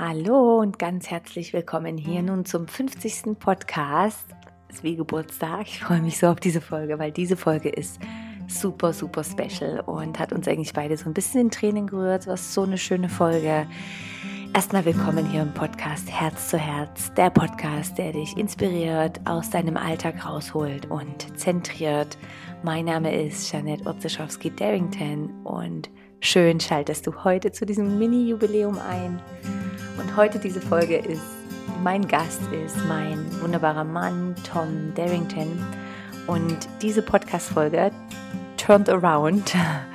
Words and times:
Hallo 0.00 0.60
und 0.60 0.78
ganz 0.78 1.10
herzlich 1.10 1.52
willkommen 1.52 1.98
hier 1.98 2.22
nun 2.22 2.44
zum 2.44 2.68
50. 2.68 3.36
Podcast. 3.36 4.26
Es 4.68 4.76
ist 4.76 4.84
wie 4.84 4.94
Geburtstag. 4.94 5.62
Ich 5.62 5.80
freue 5.80 6.00
mich 6.00 6.18
so 6.18 6.28
auf 6.28 6.38
diese 6.38 6.60
Folge, 6.60 7.00
weil 7.00 7.10
diese 7.10 7.36
Folge 7.36 7.68
ist 7.68 7.98
super, 8.46 8.92
super 8.92 9.24
special 9.24 9.80
und 9.80 10.20
hat 10.20 10.32
uns 10.32 10.46
eigentlich 10.46 10.72
beide 10.72 10.96
so 10.96 11.06
ein 11.06 11.14
bisschen 11.14 11.40
in 11.40 11.50
Tränen 11.50 11.88
gerührt. 11.88 12.28
Was 12.28 12.54
so 12.54 12.62
eine 12.62 12.78
schöne 12.78 13.08
Folge. 13.08 13.66
Erstmal 14.54 14.84
willkommen 14.84 15.28
hier 15.32 15.42
im 15.42 15.52
Podcast 15.52 16.08
Herz 16.08 16.50
zu 16.50 16.58
Herz, 16.58 17.12
der 17.14 17.30
Podcast, 17.30 17.98
der 17.98 18.12
dich 18.12 18.36
inspiriert, 18.36 19.20
aus 19.24 19.50
deinem 19.50 19.76
Alltag 19.76 20.24
rausholt 20.24 20.88
und 20.92 21.36
zentriert. 21.36 22.16
Mein 22.62 22.84
Name 22.84 23.20
ist 23.20 23.50
Janette 23.50 23.84
Otzeschowski-Darrington 23.84 25.42
und 25.42 25.90
schön 26.20 26.60
schaltest 26.60 27.04
du 27.08 27.24
heute 27.24 27.50
zu 27.50 27.66
diesem 27.66 27.98
Mini-Jubiläum 27.98 28.78
ein. 28.78 29.20
Und 29.98 30.16
heute 30.16 30.38
diese 30.38 30.60
Folge 30.60 30.96
ist, 30.96 31.22
mein 31.82 32.06
Gast 32.06 32.40
ist 32.52 32.76
mein 32.86 33.26
wunderbarer 33.42 33.84
Mann 33.84 34.34
Tom 34.48 34.92
Darrington. 34.94 35.64
Und 36.26 36.68
diese 36.82 37.02
Podcast-Folge 37.02 37.90
turned 38.56 38.88
around 38.88 39.54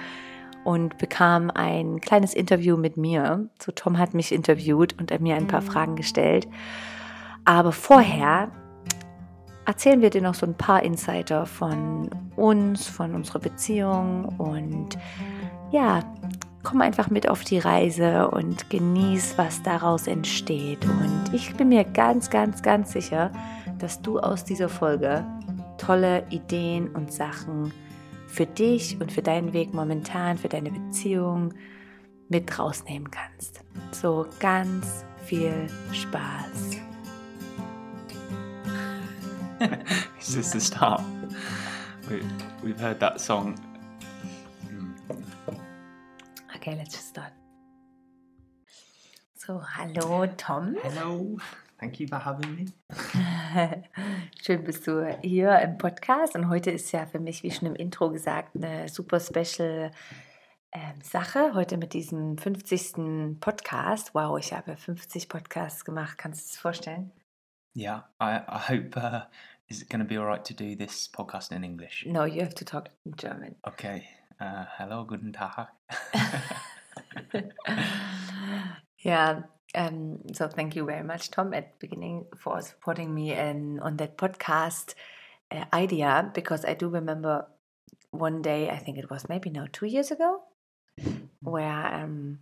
und 0.64 0.98
bekam 0.98 1.50
ein 1.54 2.02
kleines 2.02 2.34
Interview 2.34 2.76
mit 2.76 2.98
mir. 2.98 3.50
So 3.62 3.72
Tom 3.72 3.98
hat 3.98 4.14
mich 4.14 4.32
interviewt 4.32 4.94
und 5.00 5.18
mir 5.22 5.36
ein 5.36 5.48
paar. 5.48 5.62
Fragen 5.62 5.96
gestellt. 5.96 6.48
Aber 7.46 7.72
vorher 7.72 8.52
erzählen 9.66 10.02
wir 10.02 10.10
dir 10.10 10.22
noch 10.22 10.36
so 10.36 10.46
ein 10.46 10.56
paar 10.56 10.84
Insider 10.84 11.46
von 11.46 12.10
uns, 12.36 12.88
von 12.88 13.16
unserer 13.16 13.40
Beziehung 13.40 14.26
und 14.38 14.98
ja, 15.72 16.02
komm 16.64 16.82
einfach 16.82 17.10
mit 17.10 17.30
auf 17.30 17.44
die 17.44 17.60
Reise 17.60 18.30
und 18.30 18.70
genieß, 18.70 19.38
was 19.38 19.62
daraus 19.62 20.08
entsteht. 20.08 20.86
Und 20.86 21.34
ich 21.34 21.56
bin 21.56 21.70
mir 21.70 21.84
ganz, 21.84 22.30
ganz, 22.30 22.62
ganz 22.62 22.94
sicher, 22.94 23.32
dass 23.80 24.02
du 24.02 24.20
aus 24.20 24.46
dieser 24.46 24.70
Folge 24.70 25.26
tolle 25.78 26.26
Ideen 26.30 26.88
und 26.90 27.12
Sachen 27.12 27.74
für 28.28 28.46
dich 28.46 29.00
und 29.00 29.12
für 29.12 29.22
deinen 29.22 29.54
Weg 29.54 29.74
momentan, 29.74 30.38
für 30.38 30.50
deine 30.50 30.72
Beziehung 30.72 31.54
mit 32.30 32.58
rausnehmen 32.58 33.12
kannst. 33.12 33.62
So 33.92 34.26
ganz 34.40 35.06
viel 35.26 35.68
Spaß. 35.92 36.78
Is 40.20 40.34
this 40.34 40.52
the 40.52 40.60
start? 40.60 41.04
We, 42.10 42.22
we've 42.64 42.80
heard 42.80 43.00
that 43.00 43.20
song 43.20 43.56
Okay, 46.64 46.78
let's 46.78 46.96
just 46.96 47.10
start. 47.10 47.34
So, 49.36 49.60
hallo 49.60 50.28
Tom. 50.38 50.78
Hello. 50.82 51.38
Thank 51.78 52.00
you 52.00 52.08
for 52.08 52.20
having 52.20 52.56
me. 52.56 52.66
Schön 54.42 54.64
bist 54.64 54.88
du 54.88 55.06
hier 55.22 55.60
im 55.60 55.78
Podcast 55.78 56.36
und 56.36 56.48
heute 56.48 56.72
ist 56.72 56.94
ja 56.94 57.06
für 57.06 57.20
mich, 57.20 57.44
wie 57.44 57.52
schon 57.52 57.68
im 57.68 57.76
Intro 57.76 58.12
gesagt, 58.12 58.56
eine 58.56 58.88
super 58.88 59.20
special 59.20 59.92
ähm, 60.72 61.02
Sache. 61.02 61.54
Heute 61.54 61.76
mit 61.76 61.92
diesem 61.92 62.38
50. 62.38 63.42
Podcast. 63.42 64.16
Wow, 64.16 64.40
ich 64.40 64.54
habe 64.54 64.78
50 64.78 65.28
Podcasts 65.28 65.84
gemacht. 65.84 66.18
Kannst 66.18 66.46
du 66.46 66.54
es 66.54 66.58
vorstellen? 66.58 67.12
Yeah, 67.76 68.08
I, 68.22 68.38
I 68.38 68.70
hope. 68.70 68.98
Uh, 68.98 69.24
is 69.68 69.82
it 69.82 69.90
going 69.90 70.00
to 70.00 70.08
be 70.08 70.18
alright 70.18 70.46
to 70.46 70.54
do 70.54 70.78
this 70.78 71.10
podcast 71.12 71.52
in 71.52 71.66
English? 71.66 72.06
No, 72.06 72.24
you 72.24 72.42
have 72.42 72.56
to 72.56 72.64
talk 72.64 72.90
in 73.04 73.18
German. 73.18 73.58
Okay. 73.64 74.06
Uh, 74.40 74.66
hello, 74.78 75.04
guten 75.04 75.32
Tag. 75.32 75.68
yeah. 79.00 79.42
Um, 79.76 80.20
so 80.34 80.48
thank 80.48 80.76
you 80.76 80.86
very 80.86 81.04
much, 81.04 81.32
Tom, 81.32 81.54
at 81.54 81.74
the 81.74 81.88
beginning 81.88 82.26
for 82.38 82.62
supporting 82.62 83.14
me 83.14 83.34
in, 83.34 83.80
on 83.80 83.98
that 83.98 84.18
podcast 84.18 84.94
uh, 85.52 85.66
idea 85.74 86.32
because 86.34 86.66
I 86.66 86.74
do 86.74 86.90
remember 86.90 87.48
one 88.12 88.42
day, 88.42 88.70
I 88.70 88.78
think 88.78 88.98
it 88.98 89.10
was 89.10 89.28
maybe 89.30 89.50
now 89.50 89.68
two 89.72 89.88
years 89.88 90.12
ago, 90.12 90.42
where 91.42 91.94
um, 91.94 92.40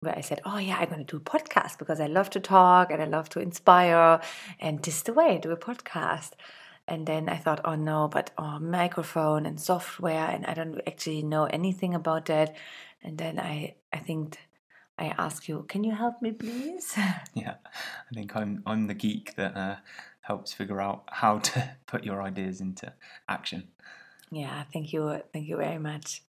where 0.00 0.16
I 0.16 0.20
said, 0.20 0.40
"Oh 0.44 0.58
yeah, 0.58 0.76
I'm 0.78 0.88
going 0.88 1.04
to 1.04 1.04
do 1.04 1.16
a 1.16 1.20
podcast 1.20 1.78
because 1.78 2.00
I 2.00 2.06
love 2.06 2.30
to 2.30 2.40
talk 2.40 2.92
and 2.92 3.02
I 3.02 3.06
love 3.06 3.28
to 3.30 3.40
inspire, 3.40 4.20
and 4.60 4.80
this 4.82 4.98
is 4.98 5.02
the 5.02 5.12
way 5.12 5.38
do 5.38 5.50
a 5.50 5.56
podcast." 5.56 6.32
And 6.88 7.06
then 7.06 7.28
I 7.28 7.36
thought, 7.36 7.60
oh 7.64 7.74
no, 7.74 8.08
but 8.08 8.30
oh, 8.38 8.58
microphone 8.58 9.46
and 9.46 9.60
software, 9.60 10.28
and 10.28 10.46
I 10.46 10.54
don't 10.54 10.80
actually 10.86 11.22
know 11.22 11.44
anything 11.44 11.94
about 11.94 12.26
that. 12.26 12.56
And 13.02 13.16
then 13.18 13.38
I, 13.38 13.76
I 13.92 13.98
think 13.98 14.38
I 14.98 15.14
ask 15.16 15.48
you, 15.48 15.64
can 15.68 15.84
you 15.84 15.94
help 15.94 16.20
me, 16.22 16.32
please? 16.32 16.96
Yeah, 17.34 17.54
I 18.10 18.14
think 18.14 18.34
I'm 18.34 18.62
I'm 18.66 18.86
the 18.86 18.94
geek 18.94 19.36
that 19.36 19.56
uh, 19.56 19.76
helps 20.22 20.52
figure 20.52 20.80
out 20.80 21.04
how 21.10 21.38
to 21.38 21.76
put 21.86 22.04
your 22.04 22.22
ideas 22.22 22.60
into 22.60 22.92
action. 23.28 23.68
Yeah, 24.30 24.64
thank 24.72 24.92
you, 24.92 25.22
thank 25.32 25.46
you 25.48 25.56
very 25.56 25.78
much 25.78 26.22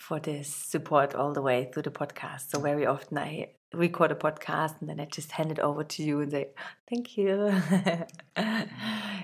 for 0.00 0.18
this 0.18 0.48
support 0.48 1.14
all 1.14 1.34
the 1.34 1.42
way 1.42 1.68
through 1.70 1.82
the 1.82 1.90
podcast. 1.90 2.48
So 2.50 2.58
very 2.58 2.86
often 2.86 3.18
I 3.18 3.50
record 3.74 4.10
a 4.10 4.14
podcast 4.14 4.80
and 4.80 4.88
then 4.88 4.98
I 4.98 5.04
just 5.04 5.30
hand 5.30 5.52
it 5.52 5.58
over 5.58 5.84
to 5.84 6.02
you 6.02 6.20
and 6.20 6.30
say, 6.30 6.48
thank 6.88 7.18
you. 7.18 7.52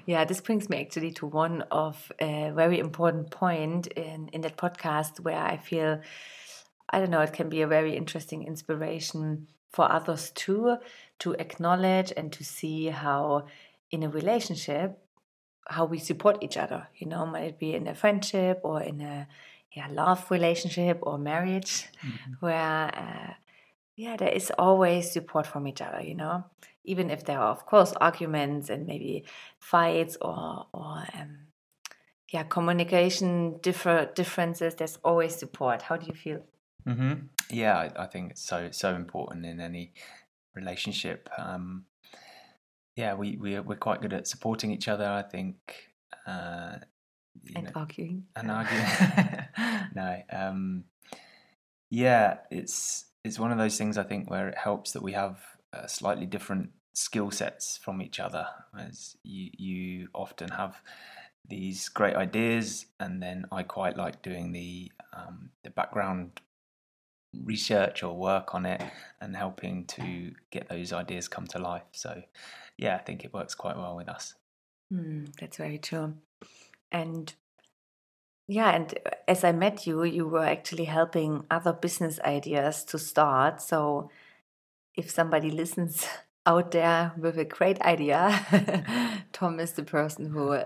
yeah, 0.06 0.26
this 0.26 0.42
brings 0.42 0.68
me 0.68 0.82
actually 0.82 1.12
to 1.12 1.26
one 1.26 1.62
of 1.70 2.12
a 2.20 2.52
very 2.54 2.78
important 2.78 3.30
point 3.30 3.86
in, 3.86 4.28
in 4.28 4.42
that 4.42 4.58
podcast 4.58 5.18
where 5.20 5.38
I 5.38 5.56
feel, 5.56 6.02
I 6.90 6.98
don't 6.98 7.10
know, 7.10 7.22
it 7.22 7.32
can 7.32 7.48
be 7.48 7.62
a 7.62 7.66
very 7.66 7.96
interesting 7.96 8.46
inspiration 8.46 9.48
for 9.72 9.90
others 9.90 10.30
too, 10.32 10.76
to 11.20 11.32
acknowledge 11.38 12.12
and 12.18 12.30
to 12.34 12.44
see 12.44 12.88
how 12.88 13.46
in 13.90 14.02
a 14.02 14.10
relationship, 14.10 14.98
how 15.68 15.86
we 15.86 15.98
support 15.98 16.42
each 16.42 16.58
other, 16.58 16.86
you 16.96 17.06
know, 17.06 17.24
might 17.24 17.44
it 17.44 17.58
be 17.58 17.74
in 17.74 17.86
a 17.88 17.94
friendship 17.94 18.60
or 18.62 18.82
in 18.82 19.00
a 19.00 19.26
yeah, 19.76 19.88
love 19.90 20.30
relationship 20.30 20.98
or 21.02 21.18
marriage, 21.18 21.86
mm-hmm. 22.04 22.32
where 22.40 22.90
uh, 22.96 23.34
yeah, 23.94 24.16
there 24.16 24.32
is 24.32 24.50
always 24.58 25.10
support 25.10 25.46
from 25.46 25.68
each 25.68 25.82
other, 25.82 26.02
you 26.02 26.14
know, 26.14 26.44
even 26.84 27.10
if 27.10 27.24
there 27.24 27.38
are 27.38 27.50
of 27.50 27.66
course 27.66 27.92
arguments 28.00 28.70
and 28.70 28.86
maybe 28.86 29.24
fights 29.58 30.16
or 30.20 30.66
or 30.72 31.04
um, 31.14 31.46
yeah, 32.32 32.42
communication 32.44 33.58
differ 33.60 34.10
differences. 34.14 34.74
There's 34.74 34.98
always 35.04 35.36
support. 35.36 35.82
How 35.82 35.96
do 35.96 36.06
you 36.06 36.14
feel? 36.14 36.40
Mm-hmm. 36.88 37.26
Yeah, 37.50 37.76
I, 37.76 38.04
I, 38.04 38.06
think 38.06 38.32
it's 38.32 38.42
so 38.42 38.70
so 38.72 38.94
important 38.94 39.44
in 39.44 39.60
any 39.60 39.92
relationship. 40.54 41.28
Um, 41.36 41.84
yeah, 42.96 43.14
we 43.14 43.36
we 43.36 43.60
we're 43.60 43.76
quite 43.76 44.00
good 44.00 44.14
at 44.14 44.26
supporting 44.26 44.70
each 44.70 44.88
other. 44.88 45.04
I 45.04 45.22
think 45.22 45.56
uh, 46.26 46.76
and 47.54 47.64
know, 47.64 47.70
arguing 47.74 48.24
and 48.34 48.50
arguing. 48.50 48.86
no, 49.94 50.22
um, 50.32 50.84
yeah, 51.90 52.38
it's 52.50 53.06
it's 53.24 53.38
one 53.38 53.52
of 53.52 53.58
those 53.58 53.76
things 53.76 53.98
I 53.98 54.04
think 54.04 54.30
where 54.30 54.48
it 54.48 54.58
helps 54.58 54.92
that 54.92 55.02
we 55.02 55.12
have 55.12 55.40
uh, 55.72 55.86
slightly 55.86 56.26
different 56.26 56.70
skill 56.94 57.30
sets 57.30 57.76
from 57.76 58.00
each 58.00 58.20
other. 58.20 58.46
As 58.78 59.16
you 59.22 59.50
you 59.56 60.08
often 60.14 60.48
have 60.50 60.80
these 61.48 61.88
great 61.88 62.16
ideas, 62.16 62.86
and 62.98 63.22
then 63.22 63.46
I 63.52 63.62
quite 63.62 63.96
like 63.96 64.22
doing 64.22 64.52
the 64.52 64.90
um, 65.12 65.50
the 65.62 65.70
background 65.70 66.40
research 67.44 68.02
or 68.02 68.16
work 68.16 68.54
on 68.54 68.66
it 68.66 68.82
and 69.20 69.36
helping 69.36 69.84
to 69.84 70.32
get 70.50 70.68
those 70.68 70.92
ideas 70.92 71.28
come 71.28 71.46
to 71.48 71.58
life. 71.58 71.82
So, 71.92 72.22
yeah, 72.78 72.96
I 72.96 72.98
think 72.98 73.24
it 73.24 73.34
works 73.34 73.54
quite 73.54 73.76
well 73.76 73.96
with 73.96 74.08
us. 74.08 74.34
Mm, 74.92 75.34
that's 75.38 75.56
very 75.56 75.78
true. 75.78 76.14
And 76.92 77.34
yeah, 78.48 78.70
and 78.70 78.94
uh, 79.04 79.10
as 79.26 79.44
I 79.44 79.52
met 79.52 79.86
you, 79.86 80.04
you 80.04 80.26
were 80.26 80.44
actually 80.44 80.84
helping 80.84 81.44
other 81.50 81.72
business 81.72 82.20
ideas 82.20 82.84
to 82.84 82.98
start. 82.98 83.60
So 83.60 84.10
if 84.94 85.10
somebody 85.10 85.50
listens 85.50 86.06
out 86.46 86.70
there 86.70 87.12
with 87.18 87.38
a 87.38 87.44
great 87.44 87.80
idea, 87.82 89.24
Tom 89.32 89.60
is 89.60 89.72
the 89.72 89.82
person 89.82 90.30
who 90.30 90.58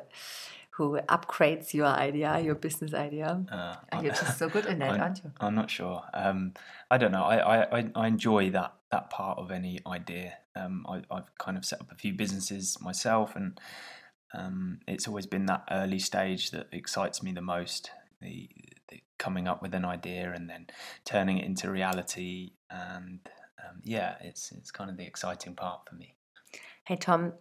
who 0.81 0.99
upgrades 1.09 1.75
your 1.75 1.87
idea, 1.87 2.39
your 2.41 2.55
business 2.55 2.95
idea. 2.95 3.45
Uh, 3.53 4.01
You're 4.01 4.15
just 4.15 4.39
so 4.39 4.49
good 4.49 4.65
in 4.65 4.79
that, 4.79 4.91
I'm, 4.95 5.01
aren't 5.01 5.23
you? 5.23 5.31
I'm 5.39 5.55
not 5.55 5.71
sure. 5.71 6.03
Um, 6.15 6.55
I 6.91 6.97
don't 6.97 7.13
know. 7.13 7.25
I, 7.25 7.81
I, 7.81 7.91
I 7.95 8.07
enjoy 8.07 8.49
that 8.51 8.73
that 8.91 9.11
part 9.11 9.39
of 9.39 9.51
any 9.51 9.79
idea. 9.87 10.35
Um, 10.57 10.87
I, 10.89 11.03
I've 11.11 11.37
kind 11.39 11.57
of 11.59 11.65
set 11.65 11.81
up 11.81 11.93
a 11.93 11.95
few 11.95 12.15
businesses 12.15 12.79
myself, 12.81 13.37
and 13.37 13.61
um, 14.35 14.81
it's 14.87 15.09
always 15.09 15.27
been 15.27 15.47
that 15.47 15.65
early 15.71 15.99
stage 15.99 16.51
that 16.51 16.69
excites 16.73 17.23
me 17.23 17.33
the 17.33 17.43
most. 17.43 17.91
The, 18.21 18.49
the, 18.89 19.03
coming 19.19 19.49
up 19.49 19.63
with 19.63 19.75
an 19.75 19.85
idea 19.85 20.33
and 20.35 20.49
then 20.49 20.67
turning 21.05 21.39
it 21.39 21.45
into 21.45 21.71
reality, 21.71 22.53
and 22.71 23.21
um, 23.59 23.81
yeah, 23.85 24.17
it's 24.21 24.53
it's 24.53 24.71
kind 24.71 24.91
of 24.91 24.97
the 24.97 25.07
exciting 25.07 25.55
part 25.55 25.89
for 25.89 25.95
me. 25.95 26.15
Hey 26.85 26.97
Tom, 26.97 27.33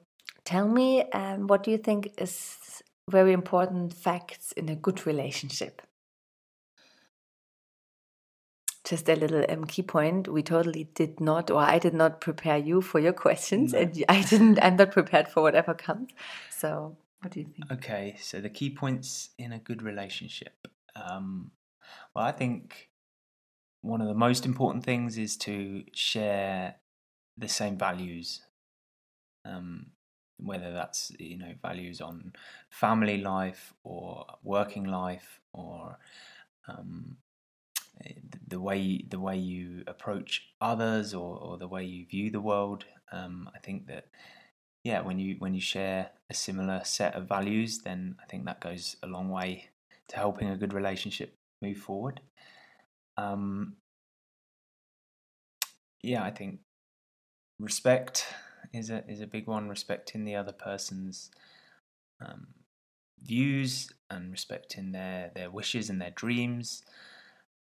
tell 0.46 0.68
me, 0.68 1.04
um, 1.12 1.48
what 1.48 1.64
do 1.64 1.72
you 1.72 1.78
think 1.78 2.14
is 2.18 2.82
very 3.10 3.34
important 3.34 3.94
facts 3.94 4.52
in 4.54 4.70
a 4.70 4.76
good 4.76 5.06
relationship? 5.06 5.82
Just 8.90 9.08
a 9.08 9.16
little 9.16 9.46
um, 9.50 9.66
key 9.66 9.84
point. 9.84 10.28
We 10.28 10.42
totally 10.42 10.86
did 10.96 11.20
not, 11.20 11.52
or 11.52 11.60
I 11.62 11.78
did 11.78 11.94
not 11.94 12.22
prepare 12.22 12.58
you 12.58 12.82
for 12.82 13.00
your 13.00 13.14
questions, 13.14 13.74
No. 13.74 13.80
and 13.80 14.04
I 14.10 14.24
didn't. 14.24 14.60
I'm 14.62 14.78
not 14.78 14.92
prepared 14.92 15.28
for 15.28 15.44
whatever 15.44 15.74
comes. 15.74 16.10
So, 16.50 16.98
what 17.22 17.32
do 17.32 17.42
you 17.42 17.46
think? 17.46 17.72
Okay, 17.72 18.16
so 18.20 18.42
the 18.42 18.50
key 18.50 18.72
points 18.72 19.30
in 19.38 19.54
a 19.54 19.60
good 19.60 19.84
relationship. 19.84 20.68
Um, 20.96 21.52
well, 22.16 22.26
I 22.26 22.32
think 22.32 22.90
one 23.82 24.02
of 24.02 24.08
the 24.08 24.16
most 24.16 24.46
important 24.46 24.84
things 24.84 25.18
is 25.18 25.38
to 25.38 25.84
share 25.94 26.76
the 27.38 27.48
same 27.48 27.78
values. 27.78 28.42
Um, 29.46 29.92
whether 30.42 30.72
that's 30.72 31.12
you 31.20 31.38
know 31.38 31.54
values 31.62 32.00
on 32.02 32.34
family 32.70 33.18
life 33.18 33.74
or 33.84 34.26
working 34.42 34.86
life 34.86 35.42
or 35.54 35.98
um, 36.68 37.18
the 38.48 38.60
way 38.60 39.04
the 39.10 39.20
way 39.20 39.38
you 39.38 39.84
approach 39.88 40.50
others 40.62 41.14
or, 41.14 41.38
or 41.38 41.58
the 41.58 41.68
way 41.68 41.84
you 41.84 42.06
view 42.06 42.32
the 42.32 42.42
world. 42.42 42.86
Um, 43.12 43.50
I 43.56 43.60
think 43.60 43.88
that 43.88 44.06
yeah, 44.84 45.02
when 45.02 45.20
you 45.20 45.36
when 45.40 45.54
you 45.54 45.62
share 45.62 46.12
a 46.30 46.34
similar 46.34 46.82
set 46.84 47.16
of 47.16 47.28
values, 47.28 47.80
then 47.80 48.16
I 48.22 48.26
think 48.26 48.46
that 48.46 48.62
goes 48.62 48.96
a 49.04 49.08
long 49.08 49.30
way 49.30 49.70
to 50.10 50.16
helping 50.16 50.50
a 50.50 50.58
good 50.58 50.74
relationship 50.74 51.36
move 51.62 51.78
forward. 51.78 52.22
Um, 53.18 53.76
yeah, 56.02 56.24
I 56.24 56.32
think 56.32 56.60
respect 57.60 58.26
is 58.74 58.90
a 58.90 59.04
is 59.10 59.22
a 59.22 59.28
big 59.28 59.48
one. 59.48 59.68
Respecting 59.68 60.24
the 60.24 60.36
other 60.36 60.54
person's 60.54 61.30
um, 62.26 62.48
views 63.22 63.92
and 64.10 64.32
respecting 64.32 64.92
their 64.94 65.32
their 65.36 65.52
wishes 65.52 65.90
and 65.90 66.02
their 66.02 66.12
dreams. 66.12 66.84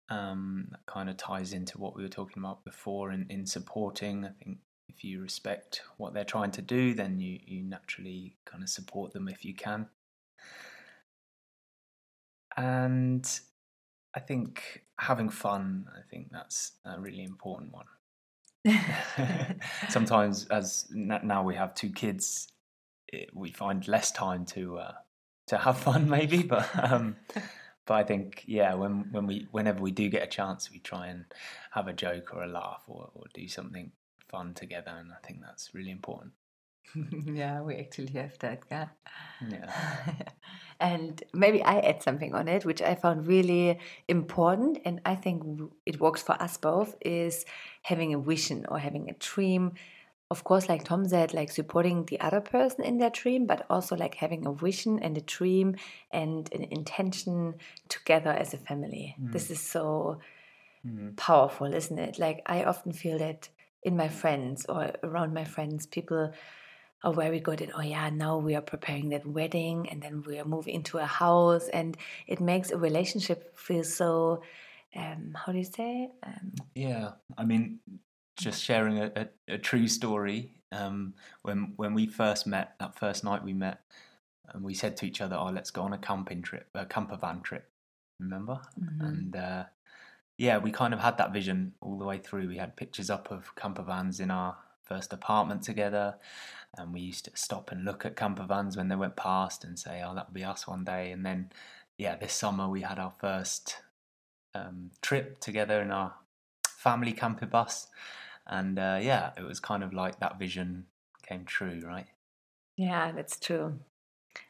Um, 0.10 0.68
that 0.70 0.86
kind 0.86 1.10
of 1.10 1.18
ties 1.18 1.52
into 1.54 1.80
what 1.80 1.96
we 1.96 2.04
were 2.04 2.10
talking 2.10 2.44
about 2.44 2.64
before 2.64 3.12
in, 3.12 3.26
in 3.30 3.46
supporting. 3.46 4.24
I 4.24 4.30
think 4.44 4.60
if 4.88 5.04
you 5.04 5.22
respect 5.22 5.82
what 5.98 6.14
they're 6.14 6.24
trying 6.24 6.52
to 6.52 6.62
do, 6.62 6.94
then 6.94 7.20
you, 7.20 7.40
you 7.44 7.64
naturally 7.64 8.36
kind 8.46 8.62
of 8.62 8.70
support 8.70 9.14
them 9.14 9.28
if 9.28 9.44
you 9.44 9.56
can. 9.56 9.88
And 12.56 13.28
I 14.16 14.20
think 14.20 14.84
having 14.98 15.30
fun, 15.30 15.86
I 15.94 16.02
think 16.10 16.30
that's 16.32 16.74
a 16.86 17.00
really 17.00 17.24
important 17.24 17.74
one. 17.74 17.86
Sometimes, 19.90 20.46
as 20.48 20.88
now 20.92 21.44
we 21.44 21.56
have 21.56 21.76
two 21.76 21.90
kids, 21.90 22.48
it, 23.10 23.30
we 23.34 23.52
find 23.52 23.88
less 23.88 24.12
time 24.12 24.46
to 24.48 24.78
uh, 24.80 24.94
to 25.48 25.58
have 25.58 25.78
fun, 25.78 26.10
maybe. 26.10 26.44
But 26.44 26.68
um, 26.82 27.18
but 27.86 27.96
I 27.96 28.04
think 28.04 28.44
yeah, 28.48 28.74
when 28.74 29.12
when 29.12 29.28
we 29.28 29.48
whenever 29.52 29.82
we 29.82 29.92
do 29.92 30.10
get 30.10 30.24
a 30.24 30.28
chance, 30.28 30.72
we 30.72 30.80
try 30.80 31.08
and 31.08 31.26
have 31.72 31.88
a 31.88 31.94
joke 31.94 32.34
or 32.34 32.44
a 32.44 32.48
laugh 32.48 32.84
or, 32.88 33.10
or 33.14 33.26
do 33.34 33.48
something 33.48 33.92
fun 34.28 34.54
together, 34.54 34.92
and 34.98 35.12
I 35.12 35.26
think 35.26 35.42
that's 35.42 35.74
really 35.74 35.92
important. 35.92 36.34
yeah, 37.26 37.62
we 37.62 37.76
actually 37.76 38.12
have 38.14 38.38
that. 38.40 38.64
Yeah. 38.72 38.88
Yeah. 39.50 39.72
and 40.80 41.22
maybe 41.34 41.64
I 41.64 41.80
add 41.80 42.04
something 42.04 42.34
on 42.34 42.48
it, 42.48 42.66
which 42.66 42.82
I 42.82 42.96
found 42.96 43.28
really 43.28 43.80
important, 44.08 44.80
and 44.86 45.02
I 45.06 45.16
think 45.16 45.44
it 45.86 46.00
works 46.00 46.22
for 46.22 46.42
us 46.42 46.58
both, 46.58 46.96
is 47.02 47.46
having 47.84 48.14
a 48.14 48.20
vision 48.20 48.66
or 48.70 48.80
having 48.80 49.10
a 49.10 49.14
dream. 49.14 49.74
Of 50.32 50.44
course, 50.44 50.68
like 50.68 50.84
Tom 50.84 51.08
said, 51.08 51.34
like 51.34 51.52
supporting 51.52 52.06
the 52.06 52.20
other 52.20 52.42
person 52.42 52.84
in 52.84 52.98
their 52.98 53.12
dream, 53.12 53.46
but 53.46 53.66
also 53.70 53.96
like 53.96 54.16
having 54.16 54.46
a 54.48 54.54
vision 54.54 55.00
and 55.00 55.16
a 55.18 55.22
dream 55.22 55.76
and 56.12 56.52
an 56.52 56.64
intention 56.72 57.56
together 57.90 58.32
as 58.32 58.54
a 58.54 58.58
family. 58.58 59.16
This 59.20 59.52
is 59.52 59.60
so 59.60 60.20
Mm. 60.86 61.16
powerful, 61.16 61.74
isn't 61.74 61.98
it? 61.98 62.20
Like 62.20 62.42
I 62.46 62.64
often 62.64 62.92
feel 62.92 63.18
that 63.18 63.50
in 63.82 63.98
my 63.98 64.08
friends 64.08 64.66
or 64.68 64.92
around 65.04 65.34
my 65.34 65.44
friends, 65.44 65.88
people 65.88 66.32
are 67.04 67.14
very 67.14 67.40
good 67.40 67.62
at, 67.62 67.70
oh 67.76 67.82
yeah, 67.82 68.10
now 68.10 68.38
we 68.38 68.56
are 68.56 68.62
preparing 68.62 69.10
that 69.10 69.26
wedding 69.26 69.90
and 69.90 70.02
then 70.02 70.24
we 70.24 70.40
are 70.40 70.46
moving 70.46 70.76
into 70.76 70.98
a 70.98 71.06
house 71.06 71.68
and 71.70 71.98
it 72.28 72.40
makes 72.40 72.72
a 72.72 72.78
relationship 72.78 73.58
feel 73.58 73.84
so 73.84 74.42
um, 74.96 75.36
how 75.36 75.52
do 75.52 75.58
you 75.58 75.66
say? 75.66 76.10
Um, 76.24 76.54
Yeah, 76.74 77.12
I 77.38 77.44
mean, 77.44 77.80
just 78.36 78.64
sharing 78.64 79.00
a, 79.00 79.12
a, 79.16 79.54
a 79.56 79.58
true 79.58 79.88
story. 79.88 80.52
Um, 80.72 81.14
when 81.42 81.74
when 81.76 81.94
we 81.94 82.08
first 82.08 82.48
met, 82.48 82.76
that 82.80 82.98
first 82.98 83.24
night 83.24 83.44
we 83.44 83.54
met, 83.54 83.82
and 84.54 84.64
we 84.64 84.74
said 84.74 84.98
to 84.98 85.06
each 85.06 85.22
other, 85.22 85.36
"Oh, 85.36 85.52
let's 85.52 85.72
go 85.72 85.84
on 85.84 85.94
a 85.94 85.98
camping 85.98 86.42
trip, 86.42 86.68
a 86.76 86.86
camper 86.86 87.18
van 87.18 87.42
trip." 87.42 87.70
Remember? 88.20 88.62
And 89.06 89.36
uh, 89.36 89.64
yeah, 90.38 90.58
we 90.58 90.72
kind 90.72 90.94
of 90.94 91.00
had 91.00 91.18
that 91.18 91.34
vision 91.34 91.74
all 91.82 91.98
the 91.98 92.06
way 92.06 92.18
through. 92.18 92.48
We 92.48 92.58
had 92.58 92.76
pictures 92.76 93.10
up 93.10 93.32
of 93.32 93.56
camper 93.56 93.84
vans 93.84 94.20
in 94.20 94.32
our 94.32 94.58
first 94.84 95.14
apartment 95.14 95.64
together, 95.64 96.16
and 96.78 96.94
we 96.94 97.02
used 97.02 97.26
to 97.26 97.32
stop 97.36 97.72
and 97.72 97.86
look 97.86 98.06
at 98.06 98.16
camper 98.16 98.46
vans 98.46 98.78
when 98.78 98.90
they 98.90 98.96
went 98.96 99.16
past 99.16 99.64
and 99.64 99.80
say, 99.80 100.04
"Oh, 100.06 100.14
that'll 100.14 100.34
be 100.34 100.44
us 100.44 100.68
one 100.68 100.84
day." 100.84 101.12
And 101.12 101.26
then, 101.26 101.52
yeah, 101.98 102.16
this 102.16 102.34
summer 102.34 102.70
we 102.70 102.82
had 102.82 103.00
our 103.00 103.14
first 103.20 103.78
um, 104.54 104.92
trip 105.02 105.40
together 105.40 105.82
in 105.82 105.92
our 105.92 106.14
family 106.86 107.14
camper 107.14 107.46
bus, 107.46 107.88
and 108.48 108.78
uh, 108.80 109.00
yeah, 109.02 109.32
it 109.38 109.44
was 109.44 109.60
kind 109.60 109.84
of 109.84 109.94
like 109.94 110.20
that 110.20 110.40
vision 110.40 110.86
came 111.28 111.46
true, 111.46 111.82
right? 111.86 112.08
Yeah, 112.78 113.12
that's 113.12 113.40
true. 113.40 113.80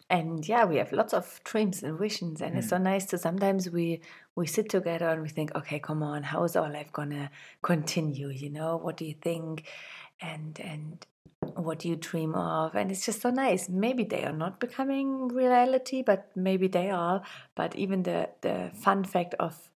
And 0.09 0.47
yeah, 0.47 0.65
we 0.65 0.77
have 0.77 0.92
lots 0.92 1.13
of 1.13 1.42
dreams 1.44 1.81
and 1.81 1.97
visions, 1.97 2.42
and 2.42 2.57
it's 2.57 2.69
so 2.69 2.77
nice 2.77 3.06
to 3.07 3.18
sometimes 3.18 3.69
we 3.69 4.01
we 4.36 4.45
sit 4.45 4.69
together 4.69 5.09
and 5.09 5.21
we 5.21 5.30
think, 5.30 5.56
okay, 5.56 5.80
come 5.80 6.03
on, 6.03 6.24
how 6.24 6.44
is 6.44 6.56
our 6.56 6.69
life 6.69 6.92
gonna 6.94 7.31
continue? 7.63 8.30
You 8.30 8.51
know, 8.51 8.77
what 8.77 8.97
do 8.97 9.06
you 9.06 9.15
think? 9.19 9.68
And 10.21 10.59
and 10.59 11.06
what 11.56 11.80
do 11.80 11.89
you 11.89 11.95
dream 11.95 12.36
of? 12.36 12.75
And 12.75 12.91
it's 12.91 13.06
just 13.06 13.21
so 13.21 13.31
nice. 13.31 13.68
Maybe 13.68 14.03
they 14.03 14.24
are 14.25 14.33
not 14.33 14.59
becoming 14.59 15.27
reality, 15.30 16.03
but 16.03 16.30
maybe 16.36 16.68
they 16.68 16.89
are. 16.91 17.24
But 17.56 17.75
even 17.75 18.03
the 18.03 18.30
the 18.41 18.71
fun 18.74 19.03
fact 19.06 19.33
of 19.39 19.71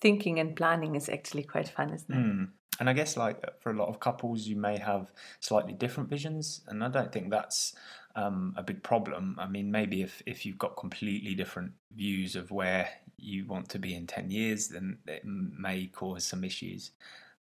thinking 0.00 0.38
and 0.38 0.54
planning 0.56 0.94
is 0.94 1.08
actually 1.08 1.44
quite 1.44 1.68
fun, 1.68 1.90
isn't 1.90 2.12
it? 2.12 2.16
Mm. 2.16 2.48
And 2.80 2.88
I 2.88 2.94
guess 2.94 3.16
like 3.16 3.60
for 3.60 3.70
a 3.70 3.76
lot 3.76 3.88
of 3.88 4.00
couples, 4.00 4.46
you 4.46 4.56
may 4.56 4.78
have 4.78 5.12
slightly 5.40 5.72
different 5.72 6.08
visions, 6.08 6.62
and 6.68 6.82
I 6.82 6.88
don't 6.88 7.12
think 7.12 7.30
that's 7.30 7.74
um, 8.16 8.54
a 8.56 8.62
big 8.62 8.82
problem. 8.82 9.36
I 9.38 9.46
mean, 9.46 9.70
maybe 9.70 10.02
if 10.02 10.22
if 10.26 10.44
you've 10.46 10.58
got 10.58 10.76
completely 10.76 11.34
different 11.34 11.72
views 11.94 12.34
of 12.34 12.50
where 12.50 12.88
you 13.18 13.46
want 13.46 13.68
to 13.70 13.78
be 13.78 13.94
in 13.94 14.06
ten 14.06 14.30
years, 14.30 14.68
then 14.68 14.98
it 15.06 15.22
may 15.24 15.86
cause 15.86 16.24
some 16.24 16.44
issues. 16.44 16.92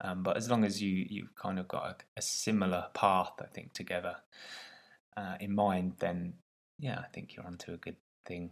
Um, 0.02 0.24
but 0.24 0.38
as 0.38 0.50
long 0.50 0.64
as 0.66 0.82
you 0.82 1.06
you've 1.10 1.36
kind 1.36 1.60
of 1.60 1.68
got 1.68 1.84
a, 1.84 1.96
a 2.18 2.22
similar 2.22 2.88
path, 2.94 3.34
I 3.40 3.46
think 3.46 3.74
together 3.74 4.16
uh, 5.16 5.36
in 5.40 5.54
mind, 5.54 5.94
then 6.00 6.34
yeah, 6.80 7.00
I 7.00 7.08
think 7.14 7.36
you're 7.36 7.46
onto 7.46 7.74
a 7.74 7.78
good 7.78 7.98
thing. 8.26 8.52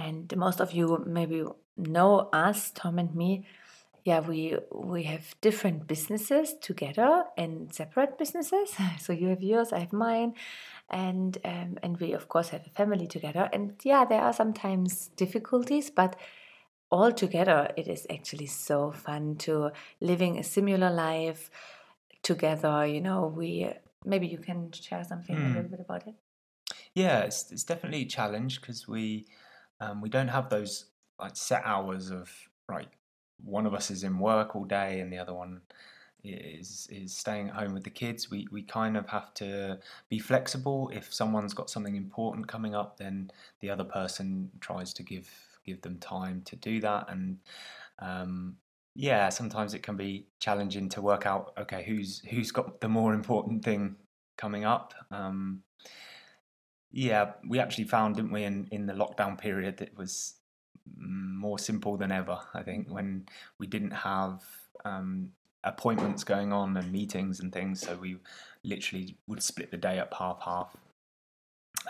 And 0.00 0.34
most 0.36 0.60
of 0.60 0.72
you 0.72 1.04
maybe 1.06 1.44
know 1.76 2.28
us, 2.32 2.70
Tom 2.70 2.98
and 2.98 3.14
me. 3.14 3.46
Yeah, 4.04 4.20
we 4.20 4.56
we 4.72 5.02
have 5.04 5.34
different 5.42 5.86
businesses 5.86 6.54
together 6.54 7.24
and 7.36 7.72
separate 7.80 8.16
businesses. 8.18 8.74
So 8.98 9.12
you 9.12 9.28
have 9.28 9.42
yours, 9.42 9.72
I 9.72 9.80
have 9.80 9.92
mine, 9.92 10.34
and 10.88 11.36
um, 11.44 11.78
and 11.82 12.00
we 12.00 12.14
of 12.14 12.28
course 12.28 12.48
have 12.48 12.66
a 12.66 12.70
family 12.70 13.06
together. 13.06 13.50
And 13.52 13.74
yeah, 13.84 14.06
there 14.06 14.22
are 14.22 14.32
sometimes 14.32 15.08
difficulties, 15.16 15.90
but 15.90 16.16
all 16.90 17.12
together 17.12 17.68
it 17.76 17.86
is 17.88 18.06
actually 18.10 18.46
so 18.46 18.90
fun 18.90 19.36
to 19.36 19.70
living 20.00 20.38
a 20.38 20.42
similar 20.42 20.90
life 20.90 21.50
together. 22.22 22.86
You 22.86 23.02
know, 23.02 23.32
we 23.36 23.70
maybe 24.04 24.26
you 24.26 24.38
can 24.38 24.72
share 24.72 25.04
something 25.04 25.36
a 25.36 25.48
little 25.48 25.70
bit 25.70 25.80
about 25.80 26.06
it. 26.08 26.14
Yeah, 26.94 27.20
it's 27.20 27.52
it's 27.52 27.64
definitely 27.64 28.02
a 28.02 28.06
challenge 28.08 28.60
because 28.60 28.88
we 28.88 29.26
um, 29.80 30.00
we 30.00 30.08
don't 30.08 30.28
have 30.28 30.48
those 30.48 30.86
like 31.18 31.36
set 31.36 31.62
hours 31.64 32.10
of 32.10 32.30
right. 32.68 32.88
One 33.42 33.66
of 33.66 33.74
us 33.74 33.90
is 33.90 34.04
in 34.04 34.18
work 34.18 34.54
all 34.54 34.64
day, 34.64 35.00
and 35.00 35.12
the 35.12 35.18
other 35.18 35.34
one 35.34 35.60
is 36.22 36.86
is 36.90 37.16
staying 37.16 37.48
at 37.48 37.54
home 37.54 37.72
with 37.72 37.84
the 37.84 37.90
kids. 37.90 38.30
We 38.30 38.46
we 38.50 38.62
kind 38.62 38.96
of 38.96 39.08
have 39.08 39.32
to 39.34 39.78
be 40.08 40.18
flexible. 40.18 40.90
If 40.92 41.12
someone's 41.12 41.54
got 41.54 41.70
something 41.70 41.96
important 41.96 42.48
coming 42.48 42.74
up, 42.74 42.98
then 42.98 43.30
the 43.60 43.70
other 43.70 43.84
person 43.84 44.50
tries 44.60 44.92
to 44.94 45.02
give 45.02 45.28
give 45.64 45.80
them 45.82 45.98
time 45.98 46.42
to 46.46 46.56
do 46.56 46.80
that. 46.80 47.06
And 47.08 47.38
um, 47.98 48.56
yeah, 48.94 49.28
sometimes 49.28 49.74
it 49.74 49.82
can 49.82 49.96
be 49.96 50.26
challenging 50.40 50.88
to 50.90 51.02
work 51.02 51.26
out. 51.26 51.52
Okay, 51.58 51.84
who's 51.84 52.20
who's 52.30 52.50
got 52.50 52.80
the 52.80 52.88
more 52.88 53.14
important 53.14 53.64
thing 53.64 53.96
coming 54.36 54.64
up? 54.64 54.94
Um, 55.10 55.62
yeah, 56.92 57.32
we 57.48 57.58
actually 57.58 57.84
found, 57.84 58.16
didn't 58.16 58.32
we, 58.32 58.44
in, 58.44 58.68
in 58.70 58.86
the 58.86 58.92
lockdown 58.92 59.38
period, 59.38 59.76
that 59.78 59.88
it 59.88 59.98
was 59.98 60.34
more 60.96 61.58
simple 61.58 61.96
than 61.96 62.10
ever. 62.10 62.38
I 62.54 62.62
think 62.62 62.90
when 62.90 63.26
we 63.58 63.66
didn't 63.66 63.92
have 63.92 64.42
um, 64.84 65.30
appointments 65.64 66.24
going 66.24 66.52
on 66.52 66.76
and 66.76 66.90
meetings 66.90 67.40
and 67.40 67.52
things, 67.52 67.80
so 67.80 67.96
we 67.96 68.16
literally 68.64 69.16
would 69.26 69.42
split 69.42 69.70
the 69.70 69.76
day 69.76 69.98
up 69.98 70.14
half 70.14 70.40
half. 70.42 70.76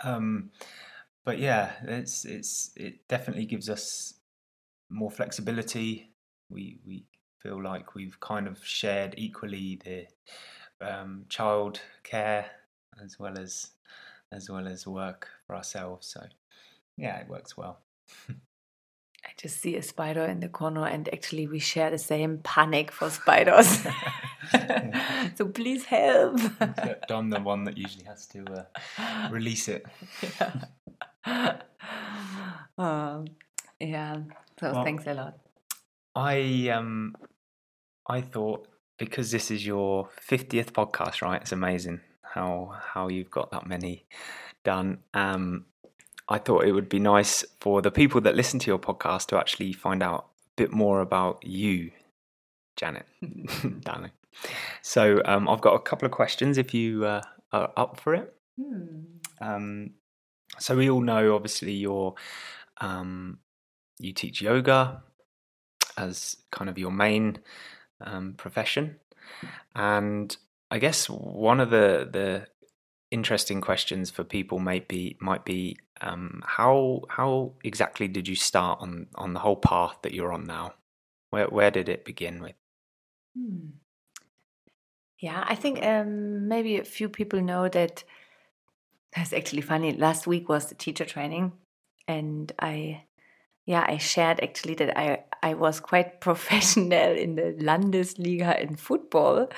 Um, 0.03 0.51
but 1.25 1.39
yeah, 1.39 1.73
it's 1.83 2.25
it's 2.25 2.71
it 2.75 3.07
definitely 3.07 3.45
gives 3.45 3.69
us 3.69 4.13
more 4.89 5.11
flexibility. 5.11 6.11
We 6.49 6.79
we 6.85 7.05
feel 7.41 7.61
like 7.61 7.95
we've 7.95 8.19
kind 8.19 8.47
of 8.47 8.63
shared 8.63 9.15
equally 9.17 9.79
the 9.83 10.07
um, 10.87 11.25
child 11.29 11.81
care 12.03 12.45
as 13.03 13.19
well 13.19 13.37
as 13.39 13.71
as 14.31 14.49
well 14.49 14.67
as 14.67 14.87
work 14.87 15.27
for 15.45 15.55
ourselves. 15.55 16.07
So 16.07 16.23
yeah, 16.97 17.19
it 17.19 17.29
works 17.29 17.57
well. 17.57 17.79
I 18.29 19.29
just 19.37 19.61
see 19.61 19.75
a 19.75 19.83
spider 19.83 20.25
in 20.25 20.39
the 20.39 20.49
corner, 20.49 20.85
and 20.87 21.07
actually, 21.13 21.45
we 21.45 21.59
share 21.59 21.91
the 21.91 21.99
same 21.99 22.39
panic 22.39 22.91
for 22.91 23.09
spiders. 23.09 23.85
so 25.35 25.45
please 25.45 25.85
help. 25.85 26.39
I'm 27.09 27.29
the 27.29 27.39
one 27.39 27.63
that 27.65 27.77
usually 27.77 28.05
has 28.05 28.25
to 28.27 28.43
uh, 28.99 29.29
release 29.29 29.67
it. 29.67 29.85
Yeah. 30.39 31.57
Um, 32.77 33.25
yeah. 33.79 34.17
So 34.59 34.71
well, 34.71 34.83
thanks 34.83 35.05
a 35.05 35.13
lot. 35.13 35.37
I 36.15 36.69
um, 36.73 37.15
I 38.07 38.21
thought 38.21 38.67
because 38.97 39.29
this 39.29 39.51
is 39.51 39.65
your 39.65 40.09
fiftieth 40.19 40.73
podcast, 40.73 41.21
right? 41.21 41.41
It's 41.41 41.51
amazing 41.51 42.01
how 42.33 42.73
how 42.93 43.07
you've 43.07 43.31
got 43.31 43.51
that 43.51 43.67
many 43.67 44.05
done. 44.63 44.99
Um, 45.13 45.65
I 46.29 46.37
thought 46.37 46.65
it 46.65 46.71
would 46.71 46.89
be 46.89 46.99
nice 46.99 47.43
for 47.59 47.81
the 47.81 47.91
people 47.91 48.21
that 48.21 48.35
listen 48.35 48.59
to 48.59 48.67
your 48.71 48.79
podcast 48.79 49.27
to 49.27 49.37
actually 49.37 49.73
find 49.73 50.01
out 50.01 50.27
a 50.45 50.49
bit 50.55 50.71
more 50.71 51.01
about 51.01 51.45
you, 51.45 51.91
Janet, 52.77 53.05
darling. 53.81 54.11
So 54.81 55.21
um, 55.25 55.49
I've 55.49 55.61
got 55.61 55.73
a 55.73 55.79
couple 55.79 56.05
of 56.05 56.11
questions 56.11 56.57
if 56.57 56.73
you 56.73 57.05
uh, 57.05 57.21
are 57.51 57.71
up 57.75 57.99
for 57.99 58.15
it. 58.15 58.33
Hmm. 58.57 59.01
Um, 59.41 59.91
so 60.59 60.75
we 60.75 60.89
all 60.89 61.01
know, 61.01 61.35
obviously, 61.35 61.73
you're 61.73 62.13
um, 62.79 63.39
you 63.99 64.13
teach 64.13 64.41
yoga 64.41 65.03
as 65.97 66.37
kind 66.51 66.69
of 66.69 66.77
your 66.77 66.91
main 66.91 67.39
um, 67.99 68.33
profession, 68.37 68.97
and 69.75 70.35
I 70.71 70.79
guess 70.79 71.07
one 71.07 71.59
of 71.59 71.69
the 71.69 72.09
the 72.11 72.47
interesting 73.11 73.59
questions 73.59 74.09
for 74.09 74.23
people 74.23 74.57
might 74.57 74.87
be 74.87 75.17
might 75.19 75.43
be 75.43 75.77
um, 75.99 76.41
how 76.45 77.01
how 77.09 77.53
exactly 77.63 78.07
did 78.07 78.27
you 78.27 78.35
start 78.35 78.79
on 78.81 79.07
on 79.15 79.33
the 79.33 79.41
whole 79.41 79.57
path 79.57 79.97
that 80.01 80.13
you're 80.13 80.31
on 80.31 80.47
now? 80.47 80.73
Where 81.29 81.47
where 81.47 81.71
did 81.71 81.89
it 81.89 82.05
begin 82.05 82.41
with? 82.41 82.55
Hmm. 83.37 83.71
Yeah, 85.19 85.43
I 85.45 85.55
think 85.55 85.83
um, 85.85 86.47
maybe 86.47 86.77
a 86.77 86.83
few 86.83 87.09
people 87.09 87.41
know 87.41 87.67
that. 87.69 88.03
That's 89.15 89.33
actually 89.33 89.61
funny. 89.61 89.91
Last 89.91 90.25
week 90.25 90.47
was 90.47 90.67
the 90.67 90.75
teacher 90.75 91.03
training, 91.03 91.51
and 92.07 92.49
I, 92.59 93.03
yeah, 93.65 93.85
I 93.87 93.97
shared 93.97 94.39
actually 94.41 94.75
that 94.75 94.97
I 94.97 95.23
I 95.43 95.53
was 95.53 95.79
quite 95.79 96.21
professional 96.27 97.15
in 97.15 97.35
the 97.35 97.55
Landesliga 97.59 98.59
in 98.61 98.75
football, 98.75 99.49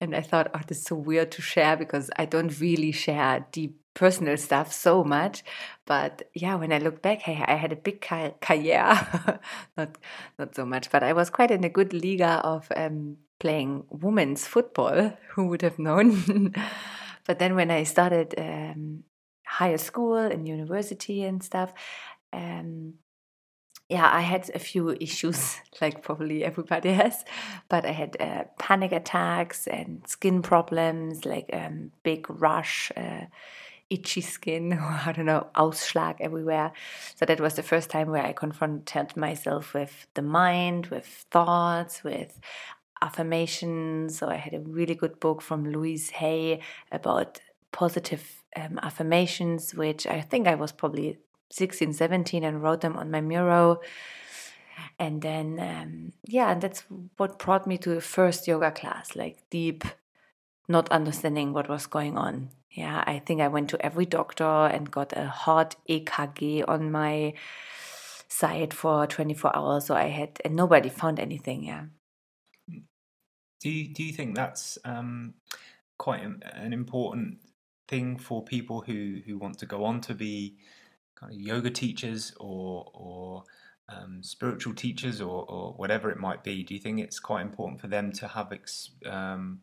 and 0.00 0.14
I 0.14 0.20
thought, 0.20 0.50
oh, 0.54 0.60
this 0.66 0.78
is 0.78 0.84
so 0.84 0.96
weird 0.96 1.30
to 1.32 1.42
share 1.42 1.76
because 1.76 2.10
I 2.16 2.24
don't 2.24 2.60
really 2.60 2.92
share 2.92 3.46
deep 3.52 3.80
personal 3.94 4.36
stuff 4.36 4.72
so 4.72 5.04
much. 5.04 5.44
But 5.86 6.28
yeah, 6.34 6.56
when 6.56 6.72
I 6.72 6.78
look 6.78 7.00
back, 7.00 7.22
hey, 7.22 7.44
I 7.46 7.54
had 7.54 7.72
a 7.72 7.76
big 7.76 8.00
career, 8.00 9.40
not 9.76 9.98
not 10.38 10.54
so 10.54 10.66
much, 10.66 10.90
but 10.90 11.02
I 11.02 11.12
was 11.12 11.30
quite 11.30 11.50
in 11.50 11.64
a 11.64 11.68
good 11.68 11.92
liga 11.92 12.40
of 12.44 12.68
um, 12.76 13.18
playing 13.38 13.84
women's 13.90 14.46
football. 14.46 15.16
Who 15.34 15.46
would 15.48 15.62
have 15.62 15.78
known? 15.78 16.54
but 17.24 17.38
then 17.38 17.54
when 17.54 17.70
I 17.70 17.84
started 17.84 18.34
um, 18.36 19.04
higher 19.46 19.78
school 19.78 20.16
and 20.16 20.48
university 20.48 21.22
and 21.22 21.42
stuff. 21.42 21.72
Um, 22.32 22.94
yeah, 23.94 24.10
I 24.12 24.22
had 24.22 24.50
a 24.54 24.58
few 24.58 24.90
issues, 24.90 25.56
like 25.80 26.02
probably 26.02 26.44
everybody 26.44 26.92
has, 26.92 27.24
but 27.68 27.86
I 27.86 27.92
had 27.92 28.16
uh, 28.18 28.44
panic 28.58 28.90
attacks 28.90 29.68
and 29.68 30.02
skin 30.06 30.42
problems, 30.42 31.24
like 31.24 31.48
um, 31.52 31.92
big 32.02 32.28
rush, 32.28 32.90
uh, 32.96 33.26
itchy 33.90 34.20
skin, 34.20 34.72
or 34.72 35.00
I 35.06 35.12
don't 35.12 35.26
know, 35.26 35.46
Ausschlag 35.54 36.16
everywhere. 36.18 36.72
So 37.14 37.24
that 37.24 37.40
was 37.40 37.54
the 37.54 37.62
first 37.62 37.88
time 37.88 38.10
where 38.10 38.24
I 38.24 38.32
confronted 38.32 39.16
myself 39.16 39.74
with 39.74 40.08
the 40.14 40.22
mind, 40.22 40.86
with 40.86 41.06
thoughts, 41.30 42.02
with 42.02 42.40
affirmations. 43.00 44.18
So 44.18 44.28
I 44.28 44.36
had 44.36 44.54
a 44.54 44.60
really 44.60 44.96
good 44.96 45.20
book 45.20 45.40
from 45.40 45.70
Louise 45.70 46.10
Hay 46.10 46.60
about 46.90 47.40
positive 47.70 48.42
um, 48.56 48.80
affirmations, 48.82 49.72
which 49.72 50.04
I 50.06 50.20
think 50.20 50.48
I 50.48 50.56
was 50.56 50.72
probably 50.72 51.18
16, 51.50 51.92
17 51.92 52.44
and 52.44 52.62
wrote 52.62 52.80
them 52.80 52.96
on 52.96 53.10
my 53.10 53.20
mural. 53.20 53.82
And 54.98 55.22
then, 55.22 55.58
um, 55.60 56.12
yeah, 56.26 56.50
and 56.50 56.60
that's 56.60 56.84
what 57.16 57.38
brought 57.38 57.66
me 57.66 57.78
to 57.78 57.90
the 57.90 58.00
first 58.00 58.46
yoga 58.46 58.70
class, 58.70 59.14
like 59.14 59.38
deep, 59.50 59.84
not 60.68 60.90
understanding 60.90 61.52
what 61.52 61.68
was 61.68 61.86
going 61.86 62.16
on. 62.18 62.50
Yeah, 62.70 63.04
I 63.06 63.20
think 63.20 63.40
I 63.40 63.48
went 63.48 63.70
to 63.70 63.86
every 63.86 64.06
doctor 64.06 64.44
and 64.44 64.90
got 64.90 65.12
a 65.16 65.26
heart 65.26 65.76
EKG 65.88 66.64
on 66.66 66.90
my 66.90 67.34
side 68.28 68.74
for 68.74 69.06
24 69.06 69.56
hours. 69.56 69.86
So 69.86 69.94
I 69.94 70.08
had, 70.08 70.40
and 70.44 70.56
nobody 70.56 70.88
found 70.88 71.20
anything. 71.20 71.64
Yeah. 71.64 71.84
Do 73.60 73.70
you, 73.70 73.94
do 73.94 74.02
you 74.02 74.12
think 74.12 74.34
that's 74.34 74.76
um, 74.84 75.34
quite 75.98 76.22
an 76.22 76.72
important 76.72 77.38
thing 77.86 78.18
for 78.18 78.42
people 78.44 78.80
who, 78.80 79.20
who 79.24 79.38
want 79.38 79.58
to 79.58 79.66
go 79.66 79.84
on 79.84 80.00
to 80.02 80.14
be 80.14 80.56
kind 81.14 81.32
of 81.32 81.38
yoga 81.38 81.70
teachers 81.70 82.32
or 82.38 82.90
or 82.92 83.44
um, 83.88 84.22
spiritual 84.22 84.74
teachers 84.74 85.20
or, 85.20 85.44
or 85.48 85.72
whatever 85.74 86.10
it 86.10 86.18
might 86.18 86.42
be, 86.42 86.62
do 86.62 86.74
you 86.74 86.80
think 86.80 87.00
it's 87.00 87.20
quite 87.20 87.42
important 87.42 87.80
for 87.80 87.86
them 87.86 88.12
to 88.12 88.28
have 88.28 88.52
ex, 88.52 88.90
um, 89.06 89.60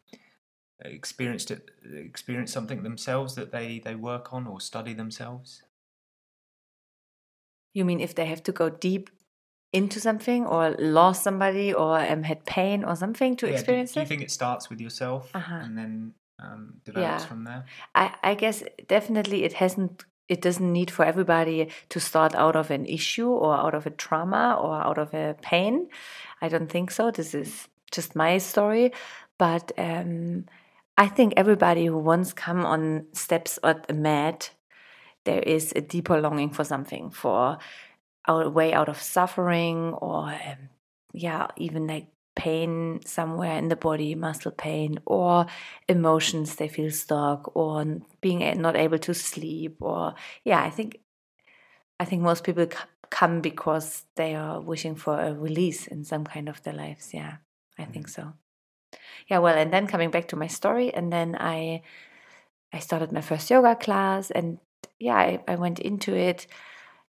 experienced 0.86 1.52
it, 1.52 1.72
experienced 1.94 2.54
something 2.54 2.84
themselves 2.84 3.36
that 3.36 3.52
they, 3.52 3.82
they 3.84 3.96
work 3.96 4.32
on 4.34 4.48
or 4.48 4.60
study 4.60 4.94
themselves? 4.94 5.64
You 7.74 7.86
mean 7.86 8.00
if 8.00 8.14
they 8.14 8.26
have 8.26 8.44
to 8.44 8.52
go 8.52 8.70
deep 8.70 9.10
into 9.74 10.00
something 10.00 10.46
or 10.46 10.76
lost 10.78 11.24
somebody 11.24 11.74
or 11.74 11.98
um, 11.98 12.24
had 12.24 12.46
pain 12.46 12.84
or 12.84 12.96
something 12.96 13.38
to 13.38 13.48
yeah, 13.48 13.54
experience 13.54 13.92
do, 13.94 13.96
do 13.96 14.00
you 14.02 14.08
think 14.08 14.22
it 14.22 14.30
starts 14.30 14.70
with 14.70 14.82
yourself 14.82 15.32
uh-huh. 15.34 15.62
and 15.64 15.78
then 15.78 16.14
um, 16.40 16.74
develops 16.84 17.24
yeah. 17.24 17.28
from 17.28 17.46
there? 17.46 17.66
I, 17.96 18.14
I 18.22 18.36
guess 18.36 18.64
definitely 18.88 19.46
it 19.46 19.54
hasn't 19.54 20.04
it 20.32 20.42
doesn't 20.42 20.72
need 20.72 20.90
for 20.90 21.04
everybody 21.04 21.68
to 21.90 22.00
start 22.00 22.34
out 22.36 22.56
of 22.56 22.72
an 22.72 22.86
issue 22.86 23.28
or 23.28 23.54
out 23.54 23.76
of 23.76 23.86
a 23.86 23.90
trauma 23.90 24.58
or 24.58 24.74
out 24.82 24.98
of 24.98 25.14
a 25.14 25.36
pain. 25.42 25.90
I 26.42 26.48
don't 26.48 26.72
think 26.72 26.90
so. 26.90 27.12
This 27.12 27.36
is 27.36 27.68
just 27.92 28.16
my 28.16 28.38
story. 28.38 28.94
But 29.38 29.74
um, 29.78 30.46
I 30.98 31.10
think 31.10 31.34
everybody 31.36 31.86
who 31.86 31.98
once 31.98 32.32
come 32.32 32.66
on 32.66 33.08
steps 33.12 33.60
at 33.62 33.86
a 33.90 33.94
mat, 33.94 34.52
there 35.26 35.42
is 35.42 35.74
a 35.76 35.82
deeper 35.82 36.22
longing 36.22 36.52
for 36.52 36.64
something, 36.64 37.10
for 37.10 37.58
a 38.26 38.50
way 38.50 38.72
out 38.72 38.88
of 38.88 39.02
suffering 39.02 39.94
or 39.96 40.30
um, 40.30 40.70
yeah, 41.12 41.48
even 41.58 41.88
like 41.88 42.08
pain 42.42 43.00
somewhere 43.06 43.58
in 43.58 43.68
the 43.68 43.76
body, 43.76 44.16
muscle 44.16 44.52
pain, 44.52 45.00
or 45.06 45.46
emotions 45.88 46.56
they 46.56 46.68
feel 46.68 46.92
stuck, 46.92 47.56
or 47.56 47.86
being 48.22 48.40
not 48.60 48.76
able 48.76 48.98
to 48.98 49.14
sleep, 49.14 49.76
or 49.80 50.16
yeah, 50.44 50.62
I 50.64 50.72
think 50.72 51.00
I 52.00 52.06
think 52.06 52.24
most 52.24 52.44
people 52.44 52.68
come 53.12 53.42
because 53.42 54.06
they 54.16 54.34
are 54.34 54.60
wishing 54.60 54.96
for 54.96 55.20
a 55.20 55.34
release 55.34 55.86
in 55.86 56.04
some 56.04 56.24
kind 56.24 56.50
of 56.50 56.64
their 56.64 56.74
lives. 56.74 57.14
Yeah, 57.14 57.36
I 57.78 57.86
think 57.86 58.08
mm-hmm. 58.10 58.30
so. 58.30 59.00
Yeah, 59.30 59.40
well, 59.44 59.56
and 59.56 59.72
then 59.72 59.86
coming 59.86 60.10
back 60.10 60.28
to 60.30 60.36
my 60.36 60.48
story, 60.48 60.92
and 60.94 61.14
then 61.14 61.38
I 61.40 61.84
I 62.74 62.80
started 62.80 63.12
my 63.12 63.22
first 63.22 63.52
yoga 63.52 63.76
class, 63.76 64.32
and 64.32 64.58
yeah, 65.00 65.18
I, 65.18 65.40
I 65.48 65.56
went 65.58 65.80
into 65.80 66.16
it, 66.16 66.48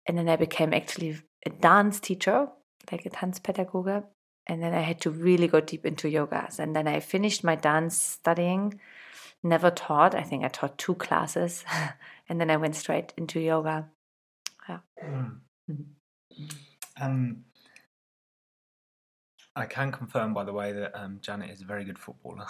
and 0.06 0.18
then 0.18 0.30
I 0.30 0.38
became 0.38 0.74
actually 0.74 1.18
a 1.46 1.50
dance 1.50 2.00
teacher, 2.00 2.48
like 2.92 3.06
a 3.06 3.10
Tanzpädagoge, 3.10 4.06
and 4.48 4.64
then 4.64 4.74
I 4.74 4.82
had 4.82 5.02
to 5.02 5.10
really 5.10 5.48
go 5.48 5.60
deep 5.60 5.86
into 5.86 6.08
yogas. 6.08 6.60
And 6.60 6.76
then 6.76 6.88
I 6.88 7.00
finished 7.00 7.44
my 7.44 7.56
dance 7.56 7.98
studying, 7.98 8.80
never 9.44 9.70
taught. 9.70 10.16
I 10.16 10.24
think 10.24 10.44
I 10.44 10.48
taught 10.48 10.78
two 10.78 10.96
classes, 10.96 11.64
and 12.30 12.40
then 12.40 12.50
I 12.50 12.58
went 12.58 12.76
straight 12.76 13.14
into 13.18 13.40
yoga. 13.40 13.90
Yeah. 14.68 14.80
Mm. 15.04 15.38
Mm-hmm. 15.70 16.44
Um, 17.00 17.44
I 19.56 19.66
can 19.66 19.92
confirm, 19.92 20.34
by 20.34 20.44
the 20.44 20.54
way, 20.54 20.72
that 20.72 20.96
um, 20.96 21.20
Janet 21.22 21.50
is 21.50 21.62
a 21.62 21.66
very 21.66 21.84
good 21.84 21.98
footballer. 21.98 22.46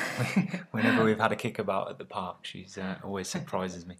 Whenever 0.70 1.04
we've 1.04 1.18
had 1.18 1.32
a 1.32 1.36
kickabout 1.36 1.90
at 1.90 1.98
the 1.98 2.04
park, 2.04 2.38
she's 2.42 2.78
uh, 2.78 2.96
always 3.02 3.28
surprises 3.28 3.84
me. 3.84 3.96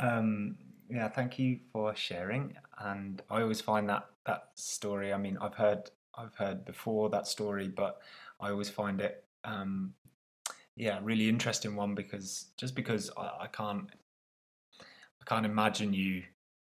Um, 0.00 0.56
yeah, 0.88 1.08
thank 1.08 1.38
you 1.38 1.58
for 1.72 1.94
sharing. 1.94 2.56
And 2.78 3.22
I 3.30 3.42
always 3.42 3.60
find 3.60 3.88
that 3.90 4.06
that 4.24 4.48
story. 4.54 5.12
I 5.12 5.18
mean, 5.18 5.36
I've 5.40 5.54
heard 5.54 5.90
I've 6.16 6.34
heard 6.34 6.64
before 6.64 7.10
that 7.10 7.26
story, 7.26 7.68
but 7.68 8.00
I 8.40 8.50
always 8.50 8.70
find 8.70 9.00
it, 9.00 9.24
um, 9.44 9.94
yeah, 10.76 10.98
really 11.02 11.28
interesting 11.28 11.76
one 11.76 11.94
because 11.94 12.46
just 12.56 12.74
because 12.74 13.10
I, 13.16 13.30
I 13.42 13.46
can't, 13.46 13.88
I 14.80 15.24
can't 15.26 15.46
imagine 15.46 15.92
you 15.92 16.22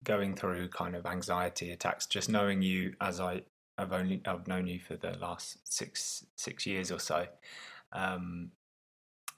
going 0.05 0.35
through 0.35 0.69
kind 0.69 0.97
of 0.97 1.07
anxiety 1.07 1.71
attacks, 1.71 2.07
just 2.07 2.29
knowing 2.29 2.63
you 2.63 2.95
as 3.01 3.21
I 3.21 3.43
I've 3.79 3.93
only 3.93 4.21
I've 4.27 4.47
known 4.47 4.67
you 4.67 4.79
for 4.81 4.97
the 4.97 5.13
last 5.13 5.59
six 5.65 6.25
six 6.37 6.67
years 6.67 6.93
or 6.93 6.99
so. 6.99 7.27
Um, 7.93 8.51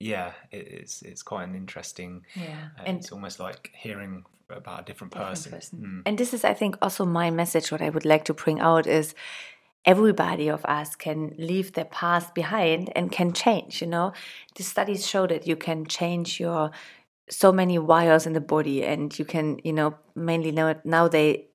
yeah, 0.01 0.33
it, 0.51 0.69
it's 0.69 1.03
it's 1.03 1.23
quite 1.23 1.49
an 1.49 1.55
interesting. 1.55 2.25
Yeah, 2.35 2.69
uh, 2.79 2.83
and 2.87 2.99
it's 2.99 3.13
almost 3.13 3.39
like 3.39 3.71
hearing 3.75 4.25
about 4.51 4.83
a 4.83 4.85
different 4.85 5.13
person. 5.13 5.53
Different 5.53 5.63
person. 5.63 6.03
Mm. 6.05 6.09
And 6.09 6.19
this 6.19 6.35
is, 6.35 6.45
I 6.45 6.55
think, 6.55 6.77
also 6.83 7.05
my 7.05 7.31
message. 7.31 7.71
What 7.71 7.81
I 7.81 7.91
would 7.91 8.05
like 8.05 8.25
to 8.25 8.35
bring 8.35 8.61
out 8.61 8.87
is 8.87 9.15
everybody 9.85 10.49
of 10.49 10.65
us 10.65 10.97
can 10.97 11.35
leave 11.39 11.73
their 11.73 11.85
past 11.85 12.35
behind 12.35 12.91
and 12.97 13.13
can 13.13 13.33
change 13.33 13.81
you 13.81 13.87
know? 13.87 14.13
The 14.57 14.63
studies 14.63 15.07
show 15.07 15.27
that 15.27 15.47
you 15.47 15.57
can 15.57 15.87
change 15.87 16.41
your 16.41 16.71
so 17.31 17.53
many 17.53 17.79
wires 17.79 18.27
in 18.27 18.35
the 18.35 18.41
body 18.41 18.85
and 18.85 19.19
you 19.19 19.25
can 19.25 19.59
you 19.65 19.73
know 19.73 19.95
mainly 20.15 20.53
now, 20.53 20.75
now 20.85 21.09
they 21.09 21.49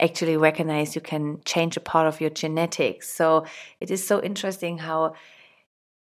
actually 0.00 0.36
recognize 0.36 0.94
you 0.94 1.00
can 1.00 1.40
change 1.44 1.76
a 1.76 1.80
part 1.80 2.06
of 2.06 2.20
your 2.20 2.30
genetics. 2.30 3.08
So 3.08 3.46
it 3.80 3.90
is 3.90 4.04
so 4.04 4.20
interesting 4.20 4.78
how 4.78 5.14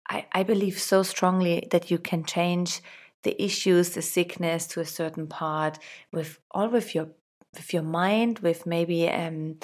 I, 0.10 0.26
I 0.32 0.44
believe 0.44 0.80
so 0.80 1.04
strongly 1.04 1.68
that 1.72 1.92
you 1.92 2.00
can 2.00 2.24
change 2.26 2.82
the 3.24 3.40
issues 3.42 3.92
the 3.92 4.02
sickness 4.02 4.66
to 4.68 4.80
a 4.80 4.86
certain 4.86 5.28
part 5.28 5.78
with 6.12 6.40
all 6.52 6.70
with 6.70 6.96
your 6.96 7.10
with 7.54 7.74
your 7.74 7.84
mind 7.84 8.40
with 8.40 8.66
maybe 8.66 9.08
um 9.10 9.58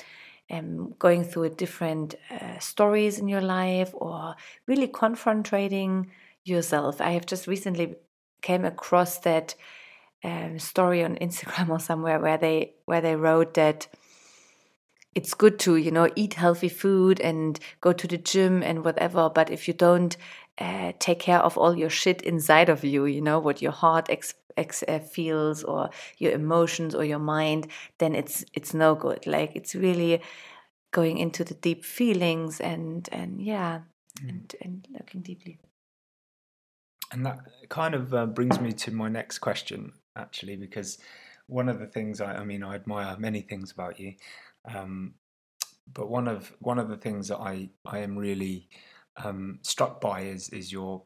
um, 0.50 0.94
going 1.00 1.24
through 1.24 1.50
different 1.50 2.16
uh, 2.32 2.60
stories 2.60 3.20
in 3.20 3.28
your 3.28 3.42
life 3.42 3.92
or 3.94 4.36
really 4.66 4.88
confronting 4.88 6.12
yourself. 6.44 7.02
I 7.02 7.12
have 7.12 7.26
just 7.26 7.48
recently 7.48 7.96
came 8.42 8.66
across 8.66 9.20
that 9.20 9.56
um, 10.24 10.60
story 10.60 11.04
on 11.04 11.16
Instagram 11.22 11.70
or 11.70 11.80
somewhere 11.80 12.20
where 12.20 12.38
they 12.38 12.74
where 12.86 13.02
they 13.02 13.16
wrote 13.16 13.54
that 13.56 13.88
it's 15.16 15.34
good 15.34 15.58
to 15.58 15.78
you 15.78 15.90
know 15.90 16.10
eat 16.16 16.36
healthy 16.36 16.70
food 16.70 17.20
and 17.20 17.60
go 17.82 17.92
to 17.92 18.08
the 18.08 18.18
gym 18.18 18.62
and 18.62 18.86
whatever, 18.86 19.30
but 19.30 19.50
if 19.50 19.68
you 19.68 19.74
don't 19.74 20.16
uh, 20.60 20.92
take 21.00 21.20
care 21.20 21.40
of 21.40 21.58
all 21.58 21.76
your 21.76 21.90
shit 21.90 22.22
inside 22.22 22.70
of 22.70 22.84
you, 22.84 23.06
you 23.06 23.22
know 23.22 23.40
what 23.40 23.62
your 23.62 23.72
heart 23.72 24.08
ex- 24.10 24.36
ex- 24.58 24.84
uh, 24.88 25.00
feels 25.00 25.64
or 25.64 25.90
your 26.18 26.32
emotions 26.32 26.96
or 26.96 27.06
your 27.06 27.20
mind, 27.20 27.68
then 28.00 28.16
it's 28.16 28.44
it's 28.54 28.74
no 28.74 28.96
good. 28.96 29.26
Like 29.28 29.56
it's 29.56 29.76
really 29.76 30.22
going 30.92 31.18
into 31.18 31.44
the 31.44 31.54
deep 31.54 31.86
feelings 31.86 32.60
and 32.60 33.08
and 33.12 33.42
yeah, 33.42 33.82
mm. 34.20 34.30
and 34.30 34.56
and 34.62 34.88
looking 34.92 35.22
deeply. 35.22 35.60
And 37.12 37.26
that 37.26 37.40
kind 37.70 37.96
of 37.96 38.14
uh, 38.14 38.26
brings 38.26 38.60
me 38.60 38.74
to 38.74 38.92
my 38.92 39.08
next 39.08 39.40
question, 39.40 39.94
actually, 40.18 40.58
because 40.58 40.98
one 41.48 41.70
of 41.70 41.80
the 41.80 41.88
things 41.88 42.20
I, 42.20 42.34
I 42.36 42.44
mean, 42.44 42.64
I 42.64 42.76
admire 42.76 43.16
many 43.18 43.42
things 43.42 43.72
about 43.72 43.98
you, 43.98 44.16
um, 44.66 45.14
but 45.94 46.10
one 46.10 46.28
of 46.28 46.54
one 46.60 46.80
of 46.80 46.90
the 46.90 46.98
things 46.98 47.30
that 47.30 47.40
I 47.40 47.70
I 47.86 48.00
am 48.00 48.18
really 48.18 48.68
um, 49.24 49.60
struck 49.62 50.02
by 50.02 50.22
is 50.22 50.50
is 50.50 50.72
your 50.72 51.04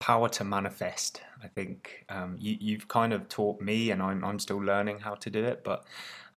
power 0.00 0.28
to 0.28 0.44
manifest. 0.44 1.22
I 1.42 1.48
think 1.48 2.04
um, 2.08 2.36
you, 2.38 2.56
you've 2.60 2.88
kind 2.88 3.12
of 3.12 3.28
taught 3.28 3.60
me, 3.60 3.90
and 3.90 4.02
I'm 4.02 4.24
I'm 4.24 4.38
still 4.38 4.58
learning 4.58 5.00
how 5.00 5.14
to 5.14 5.30
do 5.30 5.44
it. 5.44 5.64
But 5.64 5.84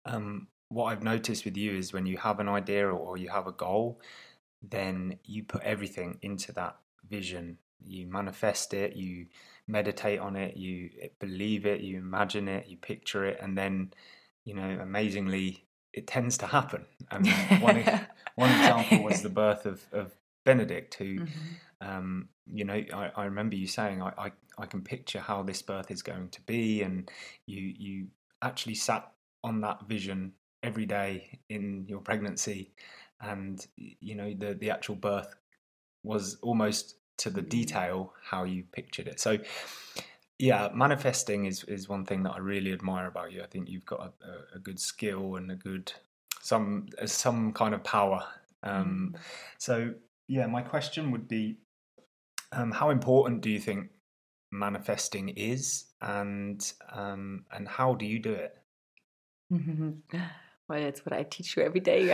um, 0.05 0.47
what 0.69 0.85
I've 0.85 1.03
noticed 1.03 1.45
with 1.45 1.57
you 1.57 1.75
is 1.75 1.93
when 1.93 2.05
you 2.05 2.17
have 2.17 2.39
an 2.39 2.47
idea 2.47 2.87
or 2.89 3.17
you 3.17 3.29
have 3.29 3.47
a 3.47 3.51
goal, 3.51 3.99
then 4.61 5.19
you 5.25 5.43
put 5.43 5.61
everything 5.63 6.17
into 6.21 6.51
that 6.53 6.77
vision. 7.09 7.57
You 7.85 8.07
manifest 8.07 8.73
it, 8.73 8.95
you 8.95 9.27
meditate 9.67 10.19
on 10.19 10.35
it, 10.35 10.55
you 10.55 10.89
believe 11.19 11.65
it, 11.65 11.81
you 11.81 11.97
imagine 11.97 12.47
it, 12.47 12.67
you 12.67 12.77
picture 12.77 13.25
it, 13.25 13.39
and 13.41 13.57
then, 13.57 13.91
you 14.45 14.53
know, 14.53 14.77
amazingly, 14.81 15.65
it 15.93 16.07
tends 16.07 16.37
to 16.39 16.45
happen. 16.47 16.85
I 17.09 17.19
mean, 17.19 17.33
one, 17.59 17.83
one 18.35 18.51
example 18.51 19.03
was 19.03 19.21
the 19.21 19.29
birth 19.29 19.65
of, 19.65 19.83
of 19.91 20.11
Benedict, 20.45 20.93
who, 20.95 21.21
mm-hmm. 21.21 21.25
Um, 21.81 22.29
you 22.51 22.63
know, 22.63 22.81
I, 22.93 23.11
I, 23.15 23.25
remember 23.25 23.55
you 23.55 23.67
saying, 23.67 24.01
I, 24.01 24.11
I, 24.17 24.31
I 24.57 24.65
can 24.65 24.81
picture 24.81 25.19
how 25.19 25.41
this 25.41 25.61
birth 25.61 25.89
is 25.89 26.01
going 26.01 26.29
to 26.29 26.41
be, 26.41 26.83
and 26.83 27.09
you 27.47 27.73
you 27.77 28.07
actually 28.41 28.75
sat 28.75 29.11
on 29.43 29.61
that 29.61 29.87
vision 29.87 30.33
every 30.63 30.85
day 30.85 31.39
in 31.49 31.85
your 31.87 31.99
pregnancy, 31.99 32.71
and 33.19 33.65
you 33.75 34.15
know 34.15 34.33
the 34.37 34.53
the 34.53 34.69
actual 34.69 34.95
birth 34.95 35.35
was 36.03 36.37
almost 36.41 36.95
to 37.17 37.29
the 37.29 37.41
detail 37.41 38.13
how 38.23 38.43
you 38.43 38.63
pictured 38.71 39.07
it. 39.07 39.19
So 39.19 39.37
yeah, 40.37 40.69
manifesting 40.73 41.45
is 41.45 41.63
is 41.65 41.89
one 41.89 42.05
thing 42.05 42.23
that 42.23 42.31
I 42.31 42.39
really 42.39 42.73
admire 42.73 43.07
about 43.07 43.31
you. 43.31 43.41
I 43.41 43.47
think 43.47 43.69
you've 43.69 43.85
got 43.85 44.13
a, 44.21 44.55
a 44.57 44.59
good 44.59 44.79
skill 44.79 45.35
and 45.35 45.51
a 45.51 45.55
good 45.55 45.91
some 46.41 46.87
some 47.05 47.53
kind 47.53 47.73
of 47.73 47.83
power. 47.83 48.23
Um, 48.63 49.13
mm. 49.13 49.19
So 49.57 49.93
yeah, 50.27 50.47
my 50.47 50.61
question 50.61 51.11
would 51.11 51.27
be, 51.27 51.57
um, 52.51 52.71
how 52.71 52.89
important 52.89 53.41
do 53.41 53.49
you 53.49 53.59
think 53.59 53.89
manifesting 54.51 55.29
is, 55.29 55.85
and 56.01 56.71
um, 56.91 57.45
and 57.51 57.67
how 57.67 57.95
do 57.95 58.05
you 58.05 58.19
do 58.19 58.33
it? 58.33 58.55
well, 60.71 60.81
that's 60.81 61.05
what 61.05 61.13
I 61.13 61.23
teach 61.23 61.57
you 61.57 61.63
every 61.63 61.79
day. 61.79 62.05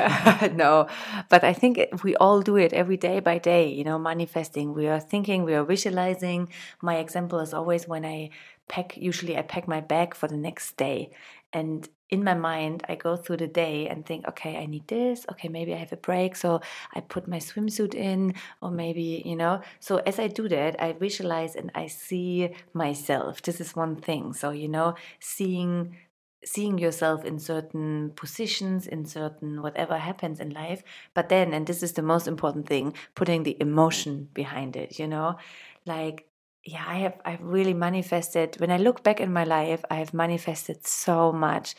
no, 0.54 0.88
but 1.30 1.44
I 1.44 1.54
think 1.54 1.80
we 2.04 2.16
all 2.16 2.42
do 2.42 2.56
it 2.56 2.74
every 2.74 2.98
day 2.98 3.20
by 3.20 3.38
day, 3.38 3.70
you 3.70 3.84
know, 3.84 4.00
manifesting. 4.00 4.74
We 4.74 4.88
are 4.88 5.00
thinking, 5.00 5.44
we 5.44 5.54
are 5.54 5.64
visualizing. 5.64 6.50
My 6.82 6.98
example 6.98 7.40
is 7.40 7.54
always 7.54 7.88
when 7.88 8.06
I 8.06 8.32
pack, 8.68 8.98
usually 8.98 9.38
I 9.38 9.44
pack 9.44 9.68
my 9.68 9.82
bag 9.82 10.16
for 10.16 10.28
the 10.28 10.38
next 10.38 10.78
day. 10.78 11.12
And 11.54 11.88
in 12.10 12.24
my 12.24 12.34
mind, 12.34 12.84
I 12.88 12.96
go 12.96 13.16
through 13.18 13.38
the 13.38 13.48
day 13.48 13.88
and 13.88 14.06
think, 14.06 14.28
okay, 14.30 14.58
I 14.58 14.66
need 14.66 14.88
this. 14.88 15.26
Okay, 15.32 15.50
maybe 15.50 15.74
I 15.74 15.78
have 15.78 15.92
a 15.92 15.98
break. 15.98 16.36
So 16.36 16.62
I 16.96 17.02
put 17.02 17.28
my 17.28 17.38
swimsuit 17.38 17.94
in, 17.94 18.34
or 18.62 18.72
maybe, 18.72 19.22
you 19.26 19.36
know. 19.36 19.62
So 19.80 19.98
as 19.98 20.18
I 20.20 20.28
do 20.28 20.48
that, 20.50 20.82
I 20.82 20.94
visualize 20.94 21.56
and 21.56 21.72
I 21.76 21.88
see 21.88 22.50
myself. 22.74 23.42
This 23.42 23.60
is 23.60 23.76
one 23.76 23.98
thing. 23.98 24.34
So, 24.34 24.52
you 24.52 24.70
know, 24.70 24.96
seeing 25.20 25.98
seeing 26.46 26.78
yourself 26.78 27.26
in 27.26 27.40
certain 27.40 28.12
positions, 28.16 28.88
in 28.88 29.06
certain 29.06 29.62
whatever 29.62 29.98
happens 29.98 30.40
in 30.40 30.52
life. 30.52 30.84
But 31.14 31.30
then, 31.30 31.54
and 31.54 31.68
this 31.68 31.84
is 31.84 31.94
the 31.94 32.04
most 32.04 32.28
important 32.28 32.68
thing, 32.68 32.94
putting 33.16 33.44
the 33.44 33.58
emotion 33.60 34.30
behind 34.34 34.76
it, 34.76 35.00
you 35.00 35.08
know? 35.08 35.38
Like, 35.86 36.27
yeah, 36.68 36.84
I 36.86 36.96
have 36.96 37.22
I've 37.24 37.42
really 37.42 37.74
manifested 37.74 38.58
when 38.60 38.72
I 38.72 38.78
look 38.78 39.02
back 39.02 39.22
in 39.22 39.32
my 39.32 39.46
life, 39.46 39.86
I 39.90 39.96
have 39.96 40.14
manifested 40.14 40.86
so 40.86 41.32
much, 41.32 41.76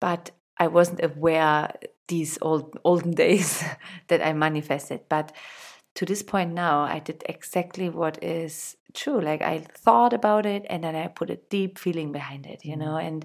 but 0.00 0.30
I 0.56 0.68
wasn't 0.68 1.04
aware 1.04 1.74
these 2.08 2.38
old 2.40 2.78
olden 2.82 3.10
days 3.24 3.62
that 4.08 4.26
I 4.26 4.32
manifested. 4.32 5.00
But 5.10 5.32
to 5.96 6.06
this 6.06 6.22
point 6.22 6.54
now, 6.54 6.80
I 6.80 6.98
did 7.00 7.22
exactly 7.28 7.90
what 7.90 8.24
is 8.24 8.74
true. 8.94 9.20
Like 9.20 9.42
I 9.42 9.58
thought 9.58 10.14
about 10.14 10.46
it 10.46 10.64
and 10.70 10.82
then 10.82 10.96
I 10.96 11.08
put 11.08 11.28
a 11.28 11.36
deep 11.50 11.78
feeling 11.78 12.10
behind 12.10 12.46
it, 12.46 12.64
you 12.64 12.76
know, 12.76 12.96
mm-hmm. 12.96 13.06
and 13.06 13.24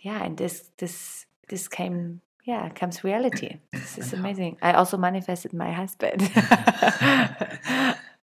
yeah, 0.00 0.22
and 0.22 0.36
this 0.36 0.70
this 0.76 1.24
this 1.48 1.68
came 1.68 2.20
yeah 2.44 2.68
comes 2.68 3.02
reality. 3.02 3.60
This 3.72 3.96
is 3.96 4.12
amazing. 4.20 4.58
I 4.60 4.72
also 4.72 4.98
manifested 4.98 5.54
my 5.54 5.72
husband. 5.72 6.30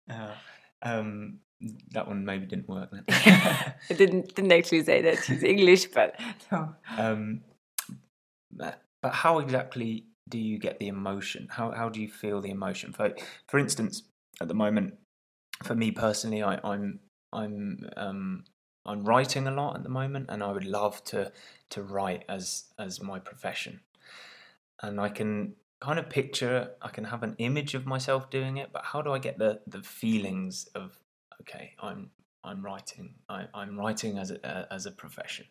uh, 0.09 0.35
um, 0.81 1.39
that 1.91 2.07
one 2.07 2.25
maybe 2.25 2.45
didn't 2.45 2.67
work 2.67 2.89
then. 2.91 3.03
I 3.09 3.93
didn't 3.95 4.35
didn't 4.35 4.51
actually 4.51 4.83
say 4.83 5.01
that 5.01 5.19
he's 5.19 5.43
English, 5.43 5.85
but 5.85 6.19
no. 6.51 6.75
Um, 6.97 7.41
but, 8.51 8.81
but 9.01 9.13
how 9.13 9.39
exactly 9.39 10.05
do 10.29 10.37
you 10.37 10.59
get 10.59 10.79
the 10.79 10.87
emotion? 10.87 11.47
How 11.49 11.71
how 11.71 11.89
do 11.89 12.01
you 12.01 12.07
feel 12.07 12.41
the 12.41 12.51
emotion? 12.51 12.93
For 12.93 13.13
for 13.47 13.59
instance, 13.59 14.03
at 14.41 14.47
the 14.47 14.53
moment, 14.53 14.95
for 15.63 15.75
me 15.75 15.91
personally, 15.91 16.43
I, 16.43 16.59
I'm 16.63 16.99
I'm 17.31 17.89
um, 17.97 18.43
I'm 18.85 19.03
writing 19.03 19.47
a 19.47 19.51
lot 19.51 19.75
at 19.75 19.83
the 19.83 19.89
moment, 19.89 20.27
and 20.29 20.43
I 20.43 20.51
would 20.51 20.65
love 20.65 21.03
to 21.05 21.31
to 21.69 21.83
write 21.83 22.23
as 22.29 22.65
as 22.77 23.01
my 23.01 23.19
profession. 23.19 23.81
And 24.81 24.99
I 24.99 25.09
can 25.09 25.55
kind 25.79 25.99
of 25.99 26.09
picture, 26.09 26.71
I 26.81 26.89
can 26.89 27.03
have 27.05 27.23
an 27.23 27.35
image 27.37 27.75
of 27.75 27.85
myself 27.85 28.29
doing 28.29 28.57
it, 28.57 28.69
but 28.71 28.83
how 28.85 29.01
do 29.01 29.11
I 29.11 29.19
get 29.19 29.37
the 29.37 29.61
the 29.67 29.81
feelings 29.81 30.67
of 30.75 30.97
okay, 31.41 31.73
I'm 31.81 32.09
I'm 32.43 32.63
writing, 32.63 33.15
I, 33.29 33.45
I'm 33.53 33.77
writing 33.77 34.17
as 34.17 34.31
a 34.31 34.67
as 34.71 34.85
a 34.85 34.91
profession. 34.91 35.45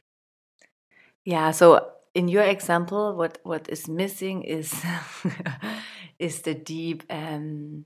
Yeah. 1.24 1.52
So 1.52 1.92
in 2.14 2.28
your 2.28 2.44
example, 2.44 3.16
what 3.16 3.38
what 3.42 3.68
is 3.68 3.88
missing 3.88 4.42
is 4.42 4.74
is 6.18 6.42
the 6.42 6.54
deep 6.54 7.04
um, 7.10 7.84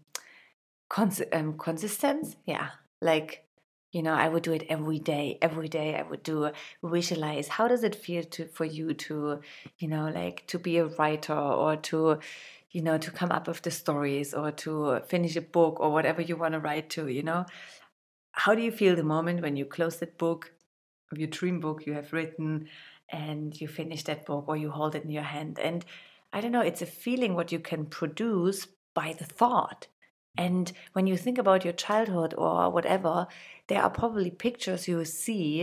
cons- 0.89 1.23
um 1.33 1.59
consistency. 1.59 2.37
Yeah, 2.47 2.71
like 3.01 3.47
you 3.93 4.03
know 4.03 4.13
i 4.13 4.29
would 4.29 4.43
do 4.43 4.53
it 4.53 4.65
every 4.69 4.99
day 4.99 5.39
every 5.41 5.69
day 5.69 5.95
i 5.95 6.03
would 6.03 6.23
do 6.23 6.51
visualize 6.83 7.49
how 7.49 7.67
does 7.69 7.83
it 7.83 7.95
feel 7.95 8.23
to 8.25 8.45
for 8.47 8.65
you 8.65 8.93
to 8.93 9.41
you 9.79 9.89
know 9.89 10.09
like 10.09 10.47
to 10.47 10.59
be 10.59 10.77
a 10.77 10.85
writer 10.85 11.33
or 11.33 11.77
to 11.77 12.19
you 12.73 12.83
know 12.83 12.99
to 12.99 13.11
come 13.11 13.31
up 13.31 13.49
with 13.49 13.63
the 13.63 13.71
stories 13.71 14.35
or 14.35 14.51
to 14.51 15.01
finish 15.09 15.37
a 15.37 15.41
book 15.41 15.81
or 15.81 15.91
whatever 15.93 16.21
you 16.21 16.37
want 16.37 16.53
to 16.53 16.61
write 16.61 16.91
to 16.91 17.09
you 17.09 17.23
know 17.23 17.47
how 18.37 18.55
do 18.55 18.63
you 18.63 18.71
feel 18.71 18.95
the 18.95 19.03
moment 19.03 19.43
when 19.43 19.57
you 19.57 19.65
close 19.65 19.97
that 19.99 20.19
book 20.19 20.53
of 21.11 21.19
your 21.19 21.29
dream 21.29 21.61
book 21.61 21.87
you 21.87 21.95
have 21.95 22.13
written 22.13 22.69
and 23.09 23.59
you 23.61 23.69
finish 23.69 24.03
that 24.05 24.27
book 24.27 24.45
or 24.49 24.57
you 24.57 24.71
hold 24.71 24.95
it 24.95 25.05
in 25.05 25.11
your 25.11 25.23
hand. 25.23 25.59
And 25.59 25.85
I 26.33 26.41
don't 26.41 26.53
know, 26.53 26.61
it's 26.61 26.83
a 26.83 26.87
feeling 26.87 27.35
what 27.35 27.53
you 27.53 27.59
can 27.59 27.87
produce 27.87 28.67
by 28.95 29.15
the 29.19 29.25
thought. 29.25 29.87
And 30.37 30.71
when 30.93 31.07
you 31.07 31.17
think 31.17 31.39
about 31.39 31.65
your 31.65 31.73
childhood 31.73 32.35
or 32.37 32.69
whatever, 32.71 33.27
there 33.69 33.83
are 33.83 33.91
probably 33.91 34.31
pictures 34.31 34.87
you 34.87 35.03
see, 35.05 35.63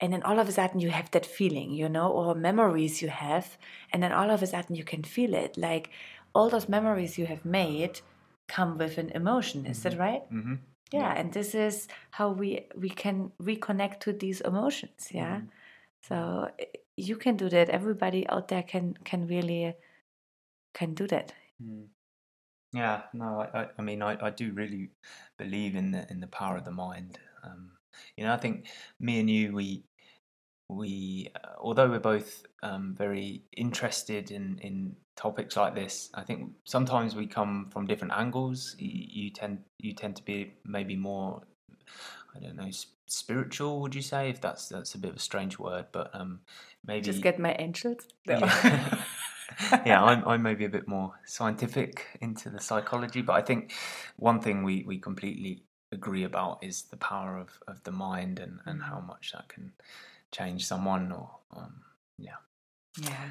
and 0.00 0.12
then 0.12 0.22
all 0.22 0.38
of 0.38 0.48
a 0.48 0.52
sudden 0.52 0.80
you 0.80 0.90
have 0.90 1.10
that 1.12 1.24
feeling, 1.24 1.72
you 1.72 1.88
know, 1.88 2.10
or 2.10 2.34
memories 2.34 3.00
you 3.00 3.08
have, 3.08 3.56
and 3.92 4.02
then 4.02 4.12
all 4.12 4.30
of 4.30 4.42
a 4.42 4.46
sudden 4.46 4.76
you 4.76 4.84
can 4.84 5.02
feel 5.02 5.34
it. 5.34 5.56
Like 5.56 5.90
all 6.34 6.50
those 6.50 6.68
memories 6.68 7.16
you 7.16 7.26
have 7.26 7.44
made 7.44 8.00
come 8.48 8.76
with 8.76 8.98
an 8.98 9.10
emotion. 9.10 9.64
Is 9.64 9.78
mm-hmm. 9.78 9.88
that 9.88 9.98
right? 9.98 10.22
Mm-hmm. 10.32 10.54
Yeah, 10.92 11.00
yeah, 11.00 11.20
and 11.20 11.32
this 11.32 11.54
is 11.54 11.88
how 12.10 12.30
we 12.30 12.66
we 12.74 12.90
can 12.90 13.32
reconnect 13.40 14.00
to 14.00 14.12
these 14.12 14.40
emotions. 14.40 15.08
Yeah, 15.12 15.36
mm-hmm. 15.36 15.46
so 16.02 16.48
eh, 16.58 16.64
you 16.96 17.16
can 17.16 17.36
do 17.36 17.48
that. 17.48 17.70
Everybody 17.70 18.28
out 18.28 18.48
there 18.48 18.62
can 18.62 18.94
can 19.04 19.26
really 19.26 19.74
can 20.74 20.94
do 20.94 21.06
that. 21.08 21.32
Mm. 21.62 21.86
Yeah, 22.72 23.02
no, 23.12 23.46
I, 23.52 23.66
I 23.76 23.82
mean, 23.82 24.00
I, 24.00 24.16
I 24.24 24.30
do 24.30 24.52
really 24.52 24.90
believe 25.38 25.74
in 25.74 25.90
the 25.90 26.06
in 26.10 26.20
the 26.20 26.28
power 26.28 26.56
of 26.56 26.64
the 26.64 26.70
mind. 26.70 27.18
Um, 27.42 27.72
you 28.16 28.24
know, 28.24 28.32
I 28.32 28.36
think 28.36 28.66
me 29.00 29.20
and 29.20 29.30
you, 29.30 29.52
we 29.52 29.84
we, 30.68 31.32
uh, 31.34 31.48
although 31.58 31.90
we're 31.90 31.98
both 31.98 32.46
um, 32.62 32.94
very 32.96 33.42
interested 33.56 34.30
in 34.30 34.58
in 34.62 34.96
topics 35.20 35.54
like 35.54 35.74
this, 35.74 36.08
I 36.14 36.22
think 36.22 36.52
sometimes 36.64 37.14
we 37.14 37.26
come 37.26 37.68
from 37.70 37.86
different 37.86 38.14
angles. 38.16 38.74
You, 38.78 39.06
you 39.22 39.30
tend 39.30 39.58
you 39.78 39.92
tend 39.92 40.16
to 40.16 40.24
be 40.24 40.54
maybe 40.64 40.96
more, 40.96 41.42
I 42.34 42.40
don't 42.40 42.56
know, 42.56 42.70
spiritual. 43.06 43.80
Would 43.82 43.94
you 43.94 44.02
say 44.02 44.30
if 44.30 44.40
that's 44.40 44.68
that's 44.68 44.94
a 44.94 44.98
bit 44.98 45.10
of 45.10 45.16
a 45.16 45.20
strange 45.20 45.58
word, 45.58 45.86
but 45.92 46.10
um, 46.14 46.40
maybe 46.86 47.04
just 47.04 47.20
get 47.20 47.38
my 47.38 47.54
angels. 47.58 48.08
No. 48.26 48.38
Yeah. 48.38 49.04
yeah, 49.84 50.02
I'm, 50.02 50.26
I'm 50.26 50.42
maybe 50.42 50.64
a 50.64 50.70
bit 50.70 50.88
more 50.88 51.12
scientific 51.26 52.06
into 52.22 52.48
the 52.48 52.60
psychology, 52.60 53.20
but 53.20 53.34
I 53.34 53.42
think 53.42 53.72
one 54.16 54.40
thing 54.40 54.62
we, 54.62 54.84
we 54.86 54.98
completely 54.98 55.64
agree 55.92 56.24
about 56.24 56.62
is 56.62 56.82
the 56.82 56.96
power 56.96 57.36
of, 57.36 57.58
of 57.66 57.82
the 57.82 57.90
mind 57.90 58.38
and, 58.38 58.60
and 58.64 58.82
how 58.82 59.00
mm. 59.00 59.08
much 59.08 59.32
that 59.32 59.48
can 59.48 59.72
change 60.32 60.64
someone 60.66 61.12
or 61.12 61.30
um, 61.54 61.82
yeah. 62.16 62.36
Yeah. 62.96 63.30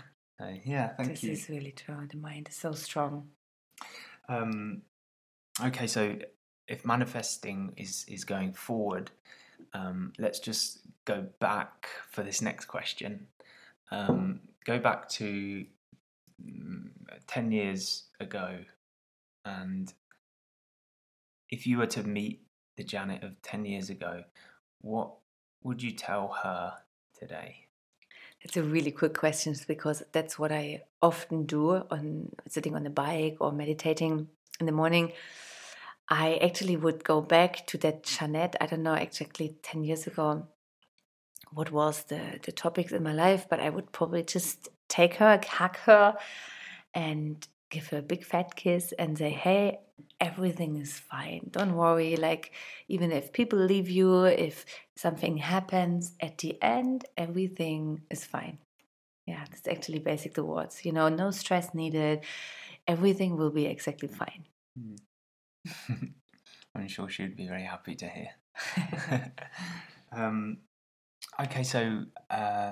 Yeah, 0.63 0.89
thank 0.95 1.09
this 1.09 1.23
you. 1.23 1.29
This 1.31 1.43
is 1.43 1.49
really 1.49 1.71
true. 1.71 2.07
The 2.09 2.17
mind 2.17 2.47
is 2.49 2.55
so 2.55 2.71
strong. 2.71 3.29
Um, 4.27 4.83
okay, 5.63 5.87
so 5.87 6.17
if 6.67 6.85
manifesting 6.85 7.73
is 7.77 8.05
is 8.07 8.23
going 8.23 8.53
forward, 8.53 9.11
um, 9.73 10.13
let's 10.17 10.39
just 10.39 10.79
go 11.05 11.25
back 11.39 11.87
for 12.09 12.23
this 12.23 12.41
next 12.41 12.65
question. 12.65 13.27
Um, 13.91 14.41
go 14.65 14.77
back 14.79 15.09
to 15.09 15.65
10 17.27 17.51
years 17.51 18.03
ago 18.19 18.59
and 19.45 19.91
if 21.49 21.65
you 21.65 21.77
were 21.77 21.87
to 21.87 22.03
meet 22.03 22.41
the 22.77 22.83
Janet 22.83 23.23
of 23.23 23.41
10 23.41 23.65
years 23.65 23.89
ago, 23.89 24.23
what 24.81 25.11
would 25.63 25.81
you 25.81 25.91
tell 25.91 26.27
her 26.43 26.73
today? 27.17 27.68
It's 28.41 28.57
a 28.57 28.63
really 28.63 28.91
quick 28.91 29.13
question 29.13 29.55
because 29.67 30.03
that's 30.11 30.39
what 30.39 30.51
I 30.51 30.83
often 31.01 31.45
do 31.45 31.71
on 31.91 32.31
sitting 32.47 32.75
on 32.75 32.83
the 32.83 32.89
bike 32.89 33.37
or 33.39 33.51
meditating 33.51 34.27
in 34.59 34.65
the 34.65 34.71
morning. 34.71 35.11
I 36.07 36.35
actually 36.37 36.77
would 36.77 37.03
go 37.03 37.21
back 37.21 37.67
to 37.67 37.77
that 37.79 38.03
Janet, 38.03 38.55
I 38.59 38.65
don't 38.65 38.83
know 38.83 38.93
exactly 38.93 39.57
10 39.61 39.83
years 39.83 40.07
ago 40.07 40.47
what 41.51 41.71
was 41.71 42.03
the, 42.03 42.39
the 42.43 42.51
topics 42.51 42.91
in 42.91 43.03
my 43.03 43.13
life, 43.13 43.47
but 43.49 43.59
I 43.59 43.69
would 43.69 43.91
probably 43.91 44.23
just 44.23 44.69
take 44.87 45.15
her, 45.15 45.39
hug 45.47 45.77
her, 45.77 46.15
and 46.93 47.47
give 47.69 47.87
her 47.87 47.99
a 47.99 48.01
big 48.01 48.23
fat 48.23 48.55
kiss 48.55 48.93
and 48.97 49.17
say, 49.17 49.29
hey, 49.29 49.79
everything 50.19 50.75
is 50.77 50.93
fine. 50.93 51.49
Don't 51.51 51.75
worry. 51.75 52.15
Like, 52.15 52.51
even 52.87 53.11
if 53.11 53.31
people 53.31 53.59
leave 53.59 53.89
you, 53.89 54.25
if 54.25 54.65
something 54.95 55.37
happens, 55.37 56.13
at 56.19 56.39
the 56.39 56.61
end, 56.61 57.05
everything 57.17 58.01
is 58.09 58.25
fine. 58.25 58.57
Yeah, 59.25 59.45
that's 59.49 59.67
actually 59.67 59.99
basic 59.99 60.33
the 60.33 60.43
words. 60.43 60.83
You 60.83 60.91
know, 60.91 61.09
no 61.09 61.31
stress 61.31 61.73
needed. 61.73 62.21
Everything 62.87 63.37
will 63.37 63.51
be 63.51 63.65
exactly 63.65 64.07
fine. 64.07 64.45
Mm. 64.79 66.13
I'm 66.75 66.87
sure 66.87 67.09
she'd 67.09 67.35
be 67.35 67.47
very 67.47 67.63
happy 67.63 67.95
to 67.95 68.07
hear. 68.07 68.29
um, 70.11 70.57
okay, 71.39 71.63
so 71.63 72.05
uh, 72.29 72.71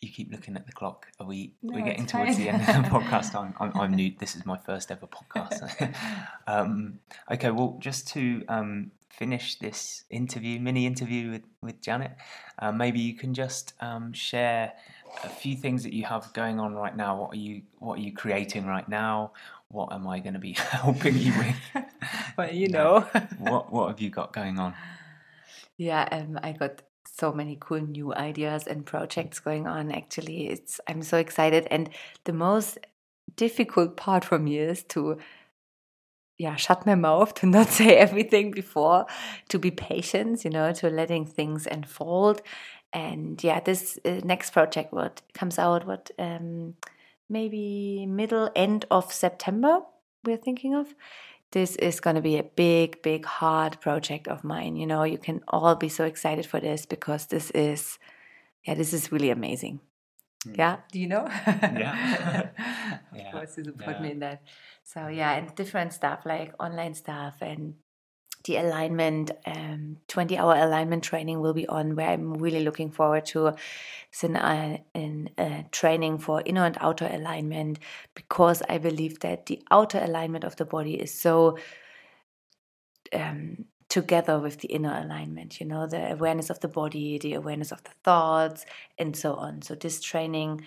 you 0.00 0.10
keep 0.10 0.30
looking 0.30 0.56
at 0.56 0.66
the 0.66 0.72
clock. 0.72 1.06
Are 1.18 1.26
we? 1.26 1.54
No, 1.62 1.74
we're 1.74 1.84
getting 1.84 2.06
towards 2.06 2.36
the 2.36 2.48
end 2.48 2.60
of 2.60 2.66
the 2.66 2.90
podcast. 2.98 3.34
I'm, 3.34 3.54
I'm, 3.58 3.72
I'm, 3.78 3.94
new. 3.94 4.12
This 4.18 4.36
is 4.36 4.44
my 4.44 4.58
first 4.58 4.90
ever 4.90 5.06
podcast. 5.06 5.94
um, 6.46 6.98
okay, 7.30 7.50
well, 7.50 7.76
just 7.80 8.08
to 8.08 8.44
um, 8.48 8.90
finish 9.08 9.58
this 9.58 10.04
interview, 10.10 10.60
mini 10.60 10.86
interview 10.86 11.30
with 11.30 11.42
with 11.62 11.80
Janet, 11.80 12.12
uh, 12.58 12.72
maybe 12.72 13.00
you 13.00 13.14
can 13.14 13.32
just 13.32 13.72
um, 13.80 14.12
share 14.12 14.72
a 15.24 15.28
few 15.28 15.56
things 15.56 15.82
that 15.84 15.94
you 15.94 16.04
have 16.04 16.32
going 16.34 16.60
on 16.60 16.74
right 16.74 16.94
now. 16.94 17.18
What 17.18 17.32
are 17.32 17.40
you 17.40 17.62
What 17.78 17.98
are 17.98 18.02
you 18.02 18.12
creating 18.12 18.66
right 18.66 18.88
now? 18.88 19.32
What 19.68 19.92
am 19.92 20.06
I 20.06 20.20
going 20.20 20.34
to 20.34 20.40
be 20.40 20.52
helping 20.58 21.16
you 21.16 21.32
with? 21.38 21.84
well, 22.36 22.52
you 22.52 22.68
know, 22.68 23.00
what 23.38 23.72
What 23.72 23.88
have 23.88 24.00
you 24.00 24.10
got 24.10 24.34
going 24.34 24.58
on? 24.58 24.74
Yeah, 25.78 26.08
um, 26.10 26.38
I 26.42 26.52
got 26.52 26.82
so 27.06 27.32
many 27.32 27.56
cool 27.60 27.80
new 27.80 28.14
ideas 28.14 28.66
and 28.66 28.84
projects 28.86 29.40
going 29.40 29.66
on 29.66 29.92
actually. 29.92 30.48
It's 30.48 30.80
i'm 30.88 31.02
so 31.02 31.18
excited. 31.18 31.66
And 31.70 31.90
the 32.24 32.32
most 32.32 32.78
difficult 33.36 33.96
part 33.96 34.24
for 34.24 34.38
me 34.38 34.58
is 34.58 34.82
to 34.84 35.18
yeah 36.38 36.56
shut 36.56 36.86
my 36.86 36.94
mouth 36.94 37.34
to 37.40 37.46
not 37.46 37.68
say 37.68 37.96
everything 37.96 38.50
before 38.50 39.06
to 39.48 39.58
be 39.58 39.70
patient 39.70 40.44
you 40.44 40.50
know 40.50 40.72
to 40.72 40.88
letting 40.90 41.26
things 41.26 41.66
unfold. 41.66 42.42
And 42.92 43.42
yeah 43.42 43.60
this 43.60 43.98
uh, 44.04 44.20
next 44.24 44.50
project 44.50 44.92
what 44.92 45.22
comes 45.34 45.58
out 45.58 45.86
what 45.86 46.10
um 46.18 46.74
maybe 47.28 48.06
middle 48.06 48.50
end 48.54 48.84
of 48.90 49.12
september 49.12 49.80
we're 50.24 50.36
thinking 50.36 50.74
of 50.74 50.94
this 51.56 51.74
is 51.76 52.00
going 52.00 52.16
to 52.16 52.20
be 52.20 52.36
a 52.36 52.42
big, 52.42 53.00
big, 53.00 53.24
hard 53.24 53.80
project 53.80 54.28
of 54.28 54.44
mine. 54.44 54.76
You 54.76 54.86
know, 54.86 55.04
you 55.04 55.16
can 55.16 55.40
all 55.48 55.74
be 55.74 55.88
so 55.88 56.04
excited 56.04 56.44
for 56.44 56.60
this 56.60 56.84
because 56.84 57.24
this 57.24 57.50
is, 57.52 57.98
yeah, 58.66 58.74
this 58.74 58.92
is 58.92 59.10
really 59.10 59.30
amazing. 59.30 59.80
Mm. 60.46 60.58
Yeah, 60.58 60.76
do 60.92 61.00
you 61.00 61.06
know? 61.08 61.26
yeah. 61.46 62.50
of 63.12 63.32
course, 63.32 63.56
you 63.56 63.64
support 63.64 63.96
yeah. 63.96 64.02
me 64.02 64.10
in 64.10 64.18
that. 64.18 64.42
So, 64.84 65.08
yeah, 65.08 65.32
and 65.32 65.54
different 65.54 65.94
stuff 65.94 66.26
like 66.26 66.52
online 66.60 66.92
stuff 66.92 67.36
and 67.40 67.76
the 68.46 68.56
alignment 68.56 69.30
um, 69.44 69.98
20 70.08 70.38
hour 70.38 70.54
alignment 70.56 71.02
training 71.02 71.40
will 71.40 71.54
be 71.54 71.66
on 71.68 71.96
where 71.96 72.10
i'm 72.10 72.34
really 72.34 72.62
looking 72.64 72.90
forward 72.90 73.24
to 73.26 73.52
it's 74.08 74.24
an, 74.24 74.36
uh, 74.36 74.78
uh, 75.38 75.62
training 75.72 76.18
for 76.18 76.42
inner 76.46 76.64
and 76.64 76.78
outer 76.80 77.08
alignment 77.12 77.78
because 78.14 78.62
i 78.68 78.78
believe 78.78 79.20
that 79.20 79.46
the 79.46 79.60
outer 79.70 79.98
alignment 79.98 80.44
of 80.44 80.56
the 80.56 80.64
body 80.64 80.94
is 80.94 81.12
so 81.12 81.58
um, 83.12 83.64
together 83.88 84.38
with 84.38 84.60
the 84.60 84.68
inner 84.68 85.00
alignment 85.04 85.60
you 85.60 85.66
know 85.66 85.86
the 85.86 86.12
awareness 86.12 86.50
of 86.50 86.60
the 86.60 86.68
body 86.68 87.18
the 87.18 87.34
awareness 87.34 87.72
of 87.72 87.82
the 87.84 87.90
thoughts 88.04 88.64
and 88.98 89.16
so 89.16 89.34
on 89.34 89.62
so 89.62 89.74
this 89.74 90.00
training 90.00 90.60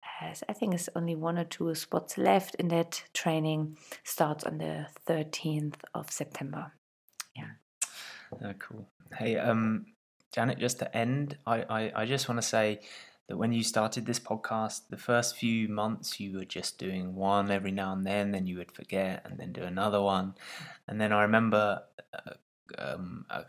has 0.00 0.42
i 0.48 0.52
think 0.52 0.74
is 0.74 0.90
only 0.94 1.14
one 1.14 1.38
or 1.38 1.44
two 1.44 1.74
spots 1.74 2.18
left 2.18 2.54
in 2.56 2.68
that 2.68 3.04
training 3.12 3.76
starts 4.02 4.44
on 4.44 4.58
the 4.58 4.86
13th 5.06 5.76
of 5.94 6.10
september. 6.10 6.72
Oh, 8.42 8.54
cool. 8.58 8.86
Hey, 9.16 9.36
um, 9.36 9.86
Janet, 10.32 10.58
just 10.58 10.78
to 10.80 10.96
end, 10.96 11.38
I, 11.46 11.62
I, 11.62 11.92
I 12.02 12.06
just 12.06 12.28
want 12.28 12.40
to 12.40 12.46
say 12.46 12.80
that 13.28 13.36
when 13.36 13.52
you 13.52 13.62
started 13.62 14.06
this 14.06 14.20
podcast, 14.20 14.82
the 14.90 14.96
first 14.96 15.36
few 15.36 15.68
months 15.68 16.18
you 16.20 16.36
were 16.38 16.44
just 16.44 16.78
doing 16.78 17.14
one 17.14 17.50
every 17.50 17.70
now 17.70 17.92
and 17.92 18.06
then, 18.06 18.32
then 18.32 18.46
you 18.46 18.58
would 18.58 18.72
forget 18.72 19.22
and 19.24 19.38
then 19.38 19.52
do 19.52 19.62
another 19.62 20.00
one. 20.00 20.34
And 20.88 21.00
then 21.00 21.12
I 21.12 21.22
remember 21.22 21.82
uh, 22.12 22.34
um, 22.78 23.26
a, 23.30 23.40
a, 23.40 23.44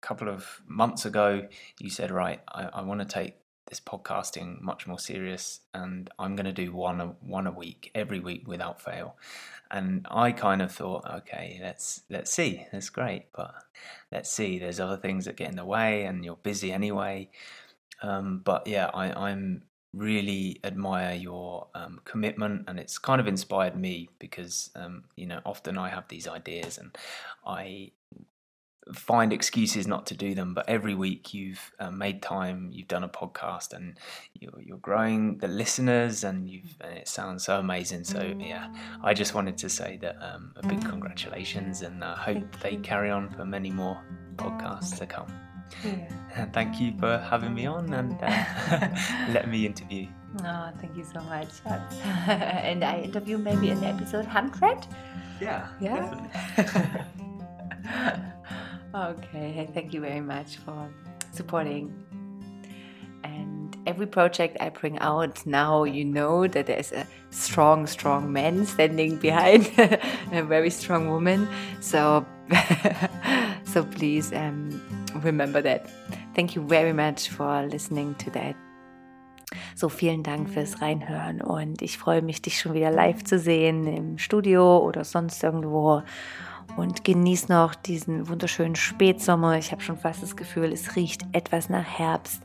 couple 0.00 0.28
of 0.28 0.62
months 0.66 1.04
ago, 1.04 1.46
you 1.78 1.90
said, 1.90 2.10
Right, 2.10 2.40
I, 2.48 2.64
I 2.64 2.82
want 2.82 3.00
to 3.00 3.06
take 3.06 3.34
this 3.66 3.80
podcasting 3.80 4.60
much 4.60 4.86
more 4.86 4.98
serious 4.98 5.60
and 5.72 6.10
I'm 6.18 6.36
going 6.36 6.46
to 6.46 6.52
do 6.52 6.72
one 6.72 7.00
a, 7.00 7.06
one 7.20 7.46
a 7.46 7.52
week 7.52 7.90
every 7.94 8.20
week 8.20 8.46
without 8.46 8.82
fail 8.82 9.16
and 9.72 10.06
I 10.10 10.32
kind 10.32 10.60
of 10.60 10.70
thought, 10.70 11.10
okay, 11.10 11.58
let's 11.62 12.02
let's 12.10 12.30
see, 12.30 12.66
that's 12.70 12.90
great, 12.90 13.32
but 13.34 13.54
let's 14.12 14.30
see. 14.30 14.58
There's 14.58 14.78
other 14.78 14.98
things 14.98 15.24
that 15.24 15.36
get 15.36 15.48
in 15.48 15.56
the 15.56 15.64
way, 15.64 16.04
and 16.04 16.24
you're 16.24 16.36
busy 16.36 16.70
anyway. 16.70 17.30
Um, 18.02 18.42
but 18.44 18.66
yeah, 18.66 18.90
I, 18.92 19.30
I'm 19.30 19.62
really 19.94 20.60
admire 20.62 21.14
your 21.14 21.68
um, 21.74 22.00
commitment, 22.04 22.64
and 22.68 22.78
it's 22.78 22.98
kind 22.98 23.20
of 23.20 23.26
inspired 23.26 23.74
me 23.74 24.10
because 24.18 24.70
um, 24.76 25.04
you 25.16 25.26
know 25.26 25.40
often 25.46 25.78
I 25.78 25.88
have 25.88 26.06
these 26.08 26.28
ideas 26.28 26.76
and 26.76 26.96
I 27.46 27.92
find 28.94 29.32
excuses 29.32 29.86
not 29.86 30.06
to 30.06 30.14
do 30.14 30.34
them. 30.34 30.54
But 30.54 30.68
every 30.68 30.94
week 30.94 31.32
you've 31.34 31.72
uh, 31.78 31.90
made 31.90 32.22
time, 32.22 32.70
you've 32.72 32.88
done 32.88 33.04
a 33.04 33.08
podcast, 33.08 33.72
and 33.72 33.98
you're, 34.38 34.60
you're 34.60 34.78
growing 34.78 35.38
the 35.38 35.48
listeners, 35.48 36.24
and 36.24 36.48
you've 36.48 36.76
and 36.80 36.96
it 36.96 37.08
sounds 37.08 37.44
so 37.44 37.58
amazing. 37.58 38.04
So 38.04 38.34
yeah, 38.38 38.72
I 39.02 39.14
just 39.14 39.34
wanted 39.34 39.56
to 39.58 39.68
say 39.68 39.98
that 40.02 40.16
um, 40.20 40.52
a 40.56 40.66
big 40.66 40.84
congratulations, 40.84 41.82
and 41.82 42.02
I 42.02 42.16
hope 42.16 42.60
they 42.60 42.76
carry 42.76 43.10
on 43.10 43.30
for 43.30 43.44
many 43.44 43.70
more 43.70 44.00
podcasts 44.36 44.98
to 44.98 45.06
come. 45.06 45.32
Yeah. 45.84 46.46
Thank 46.52 46.80
you 46.80 46.92
for 46.98 47.18
having 47.18 47.54
me 47.54 47.66
on 47.66 47.92
and 47.92 48.16
uh, 48.22 49.28
let 49.32 49.48
me 49.48 49.66
interview. 49.66 50.06
Oh, 50.44 50.70
thank 50.80 50.96
you 50.96 51.04
so 51.04 51.20
much. 51.22 51.48
and 51.66 52.84
I 52.84 53.00
interview 53.00 53.38
maybe 53.38 53.70
in 53.70 53.82
episode 53.84 54.26
100? 54.26 54.86
Yeah. 55.40 55.68
Yeah. 55.80 57.04
Okay. 58.94 59.68
Thank 59.74 59.94
you 59.94 60.00
very 60.00 60.20
much 60.20 60.56
for 60.56 60.88
supporting. 61.32 61.92
And 63.24 63.76
every 63.86 64.06
project 64.06 64.56
I 64.60 64.68
bring 64.70 64.98
out 64.98 65.44
now, 65.46 65.84
you 65.84 66.04
know 66.04 66.46
that 66.46 66.66
there's 66.66 66.92
a 66.92 67.06
strong, 67.30 67.86
strong 67.86 68.32
man 68.32 68.66
standing 68.66 69.16
behind 69.16 69.70
a 70.32 70.42
very 70.42 70.70
strong 70.70 71.08
woman. 71.10 71.48
So, 71.80 72.26
so 73.64 73.84
please 73.84 74.32
um, 74.32 74.82
remember 75.22 75.62
that. 75.62 75.88
Thank 76.34 76.54
you 76.56 76.62
very 76.62 76.92
much 76.92 77.28
for 77.28 77.66
listening 77.66 78.14
to 78.16 78.30
that. 78.30 78.56
So 79.74 79.88
vielen 79.88 80.22
Dank 80.22 80.48
fürs 80.48 80.80
Reinhören 80.80 81.40
und 81.42 81.82
ich 81.82 81.98
freue 81.98 82.22
mich, 82.22 82.40
dich 82.40 82.58
schon 82.58 82.74
wieder 82.74 82.90
live 82.90 83.24
zu 83.24 83.38
sehen 83.38 83.86
im 83.86 84.18
Studio 84.18 84.78
oder 84.78 85.04
sonst 85.04 85.42
irgendwo. 85.42 86.02
Und 86.76 87.04
genieß 87.04 87.48
noch 87.48 87.74
diesen 87.74 88.28
wunderschönen 88.28 88.76
Spätsommer. 88.76 89.58
Ich 89.58 89.72
habe 89.72 89.82
schon 89.82 89.98
fast 89.98 90.22
das 90.22 90.36
Gefühl, 90.36 90.72
es 90.72 90.96
riecht 90.96 91.22
etwas 91.32 91.68
nach 91.68 91.84
Herbst. 91.84 92.42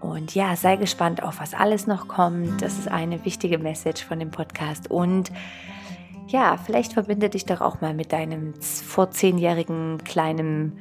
Und 0.00 0.34
ja, 0.34 0.56
sei 0.56 0.76
gespannt 0.76 1.22
auf 1.22 1.40
was 1.40 1.54
alles 1.54 1.86
noch 1.86 2.08
kommt. 2.08 2.62
Das 2.62 2.78
ist 2.78 2.88
eine 2.88 3.24
wichtige 3.24 3.58
Message 3.58 4.04
von 4.04 4.18
dem 4.18 4.30
Podcast. 4.30 4.90
Und 4.90 5.30
ja, 6.28 6.56
vielleicht 6.56 6.92
verbinde 6.92 7.30
dich 7.30 7.46
doch 7.46 7.60
auch 7.60 7.80
mal 7.80 7.94
mit 7.94 8.12
deinem 8.12 8.54
vor 8.60 9.10
zehnjährigen 9.10 9.98
kleinen 10.04 10.78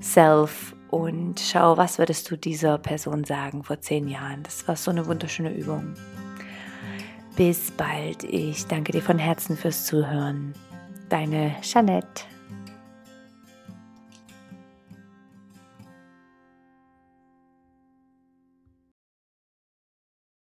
Self 0.00 0.74
und 0.90 1.40
schau, 1.40 1.78
was 1.78 1.98
würdest 1.98 2.30
du 2.30 2.36
dieser 2.36 2.76
Person 2.76 3.24
sagen 3.24 3.64
vor 3.64 3.80
zehn 3.80 4.08
Jahren. 4.08 4.42
Das 4.42 4.68
war 4.68 4.76
so 4.76 4.90
eine 4.90 5.06
wunderschöne 5.06 5.54
Übung. 5.54 5.94
Bis 7.36 7.70
bald. 7.70 8.24
Ich 8.24 8.66
danke 8.66 8.92
dir 8.92 9.00
von 9.00 9.18
Herzen 9.18 9.56
fürs 9.56 9.86
Zuhören. 9.86 10.52
Deine 11.12 11.56
Jeanette. 11.60 12.31